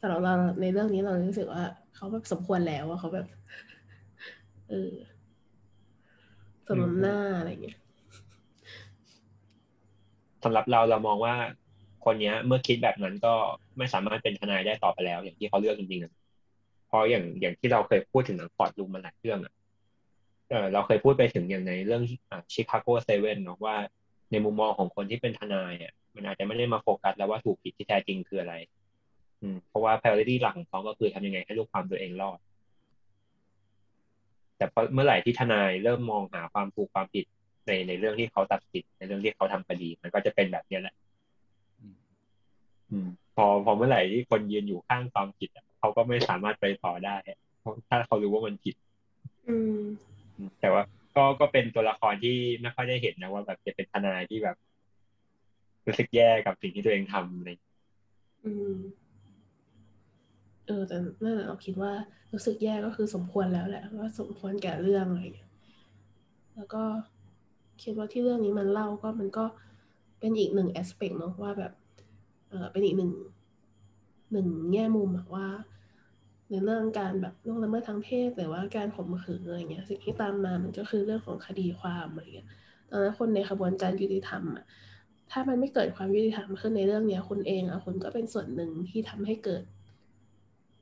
[0.00, 1.62] สำหรับเราในเรื่องนี้เรารู้สึกว่า
[1.94, 3.26] เขาแบบสมควรแล้วอะเขาแบบ
[4.70, 4.92] เออ
[6.68, 7.78] สมน้ำหน้าอะไรเงี้ย
[10.44, 11.34] สำหรับเราเรามองว่า
[12.04, 13.34] คนเนี้ย เมื่อคิดแบบนั้นก็
[13.78, 16.12] ไม่สามารถเป็นทนายได้ต่อไปแล้ว อย่างที่เขาเลือกจริงๆนะ
[16.88, 19.52] เพราะอย่างอย่างที่เราเคยพูดถึงหนัง courtroom มาหลายเรื่องอะ
[20.50, 22.02] เออเราเคยพูดไปถึงอย่างในเรื่อง
[22.52, 23.76] ชิคาโกเซเว่นเนาะว่า
[24.30, 28.54] ในมุมมองของคนที่เป็นทนายอะมันอาจจะไม่ได้มาโฟกัสแล้วว่าถูกผิดที่แท้จริงคืออะไร
[29.42, 32.38] อืมเพราะว่า priority หลักของเขาก็คือทำยังไงให้ลูกความตัวเองรอด
[34.56, 37.24] แต่พอเมื่อไหร่ที่ทนายเริ่มมองหาความถูกความผิด
[37.66, 40.94] ในในเรื่องที่เขาตัดสินในเรื่องที่เขาทำคดี มันก็จะเป็นแบบเนี้ยแหละ
[41.80, 41.96] อืม
[42.90, 47.16] อืมพอพอเมื่อไหร่ที่คนยืนอยู่ข้างความผิดอะเขาก็ไม่สามารถไปต่อได้
[47.60, 48.74] เพราะถ้าเขารู้ว่ามันผิด
[49.48, 49.80] อืม
[50.36, 50.82] อืมแต่ว่า
[51.18, 54.56] ก็ก็เป็นตัวละครที่ไม่ค่อยได้เห็นนะว่าแบบจะเป็นทนายที่แบบ
[55.86, 57.76] รู้สึกแย่กับสิ่งที่ตัวเองทำอะไรอย่างเงี้ย
[58.44, 58.76] อืม
[60.66, 61.92] เออแต่นั่นเราคิดว่า
[62.32, 65.50] รู้สึกแย่ก็คือสมควรแล้วแหละว่าสมควรแก่เรื่องอะไรอย่างเงี้ย
[66.56, 66.82] แล้วก็
[67.82, 69.44] คิดว่าที่เรื่องนี้มันเล่าก็มันก็
[70.20, 71.72] เป็นอีกหนึ่งแอสเปกเนาะว่าแบบ
[72.48, 73.12] เออเป็นอีกหนึ่ง
[74.32, 75.46] หนึ่งแง่มุมว่า
[76.50, 82.48] ในเรื่องการแบบล่วงละเมิดทางเพศหรือว่าการข่มขืนอะไรเงี้ย สิ่งที่ตามมามันก็คือเรื่องของคดีความอะไรเงี้ย
[82.90, 84.64] ตอนนั้นคนในขบวนการยุติธรรมอะ
[85.30, 89.62] ถ้ามันไม่เกิดความยุติธรรมขึ้นในเรื่องเนี้ยคุณเองอะคุณก็เป็นส่วนหนึ่งที่ทำให้เกิด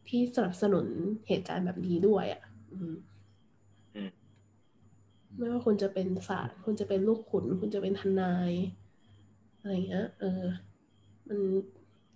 [0.09, 0.87] ที่สนับสนุน
[1.29, 2.43] เหตุการณ์แบบนี้ด้วยอะ
[2.73, 2.95] อืม
[3.95, 4.11] อืม
[5.37, 8.53] ไม่ว่าคุณจะเป็นศาลคุณจะเป็นลูกขุน คุณจะเป็นทนาย
[9.59, 10.45] อะไรเงี้ย เออ
[11.29, 11.39] มัน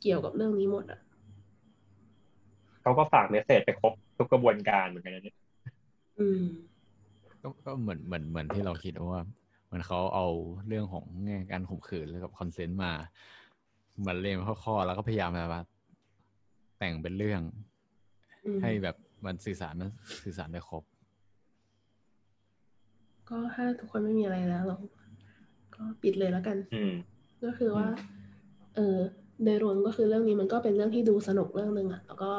[0.00, 1.09] เกี่ยวกับเรื่องนี้หมดอะก็
[2.90, 5.36] เขาก็ฝากเมสเซจไปครบทุกกระบวนการเหมือนกันนะเนี่ย
[6.18, 6.42] อืม
[7.42, 9.22] ก็ก็เหมือนเหมือนเหมือนที่เราคิดว่า
[9.66, 10.26] เหมือนเขาเอา
[10.68, 12.92] เรื่องของแง่การข่มขืนแล้วกับคอนเซนต์มา
[14.06, 15.62] มาเรียงข้อๆแล้วก็พยายามแบบว่า
[16.78, 17.40] แต่งเป็นเรื่อง
[18.44, 19.90] อืมให้แบบมันสื่อสารมัน
[20.24, 20.82] สื่อสารได้ครบ
[23.28, 24.76] ก็ถ้าทุกคนไม่มีอะไรแล้วเรา
[25.74, 26.92] ก็ปิดเลยแล้วกันอืม
[27.44, 27.88] ก็คือว่า
[28.76, 28.98] เออ
[29.44, 32.30] โดยรวมก็คือเรื่องนี้มันก็เป็นเรื่องที่ดูสนุกเรื่องหนึ่งอะแล้วก็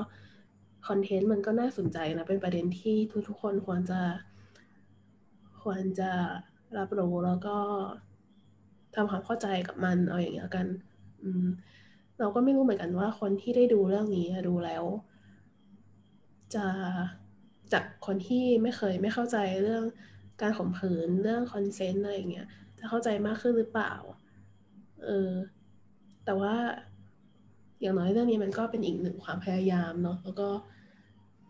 [0.88, 2.96] คอนเทนต์มันก็น่าสนใจนะ เป็นประเด็นที่
[3.28, 4.02] ทุกๆคนควรจะ
[5.62, 6.12] ควรจะ
[6.78, 7.58] รับรู้แล้วก็
[8.96, 10.68] ทำความเข้าใจกับมันเอาอย่างเงี้ยกัน
[11.24, 11.48] อืม
[12.20, 14.84] เราก็ไม่รู้เหมือนกันว่าคนที่ได้ดูเรื่องนี้ดูแล้ว
[16.56, 16.66] จะ
[17.74, 19.84] จากคนที่ไม่เคยไม่เข้าใจเรื่อง
[20.42, 22.48] การข่มขืนเรื่องคอนเซนต์อะไรอย่างเงี้ย
[22.80, 23.94] จะเข้าใจมากขึ้นหรือเปล่า
[25.04, 25.32] เออ
[26.26, 26.56] แต่ว่า
[27.82, 30.48] อย่างน้อยเรื่องนี้มันก็เป็นอีกหนึ่งความพยายามเนาะแล้วก็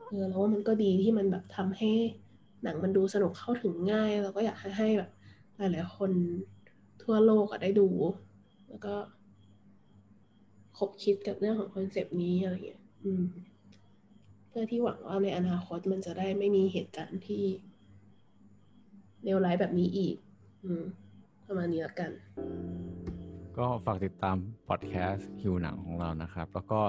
[0.08, 1.92] เออเราว่ามันก็ดีที่มันแบบทำให้
[2.64, 5.12] หนังมันดูสนุกเข้าถึงง่าย แล้วก็อยากให้ให้แบบ
[5.58, 6.12] หลายๆคน
[7.04, 7.88] ทั่วโลกอะได้ดู
[8.70, 8.94] แล้วก็
[10.78, 13.24] ขบคิดกับเรื่องของ concept นี้อะไรเงี้ยอืม
[14.48, 17.44] เพื่อที่หวังว่าในอนาคตมันจะได้ไม่มีเหตุการณ์ที่
[19.24, 20.16] เลวร้ายแบบนี้อีก
[20.64, 20.84] อืม
[21.48, 22.12] ประมาณนี้ละกัน
[23.58, 24.38] ก็ฝากติดตาม
[24.68, 26.80] พอดแคสต์ฮิวหนังของเรานะครับ แล้วก็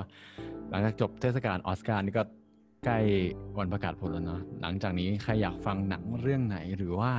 [0.70, 2.24] หลังจากจบเทศกาลออสการ์นี่ก็
[2.86, 2.98] ใกล้
[3.58, 7.12] วันประกาศผลแล้วเนาะหลังจากนี้ใครอยากฟังหนังเรื่องไหนหรือว่า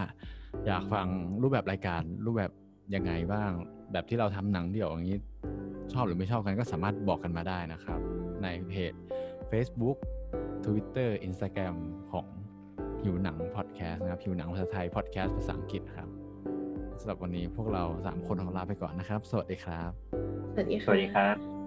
[0.68, 1.08] อยากฟัง
[1.42, 2.52] รูปแบบรายการรูปแบบ
[2.96, 3.52] ยังไงบ้าง
[3.92, 5.18] แบบที่เราทำหนังเดี่ยวอย่างนี้
[5.94, 8.00] ชอบหรือไม่ชอบกันก็สามารถบอกกันมาได้นะครับ
[8.44, 8.94] ในเพจ
[9.52, 9.98] Facebook
[10.66, 11.76] Twitter Instagram
[12.12, 12.28] ของ
[13.04, 16.10] หิวหนังพอดแคสต์นะครับหิวหนังภาษาไทยพอดแคสต์ภาษาอังกฤษครับ
[17.04, 19.92] สำหรับวันนี้พวกเราสามคนขอลาไปก่อนนะครับ สวัสดีครับ
[20.54, 21.63] สวัสดีสค่ะวัสดีครับ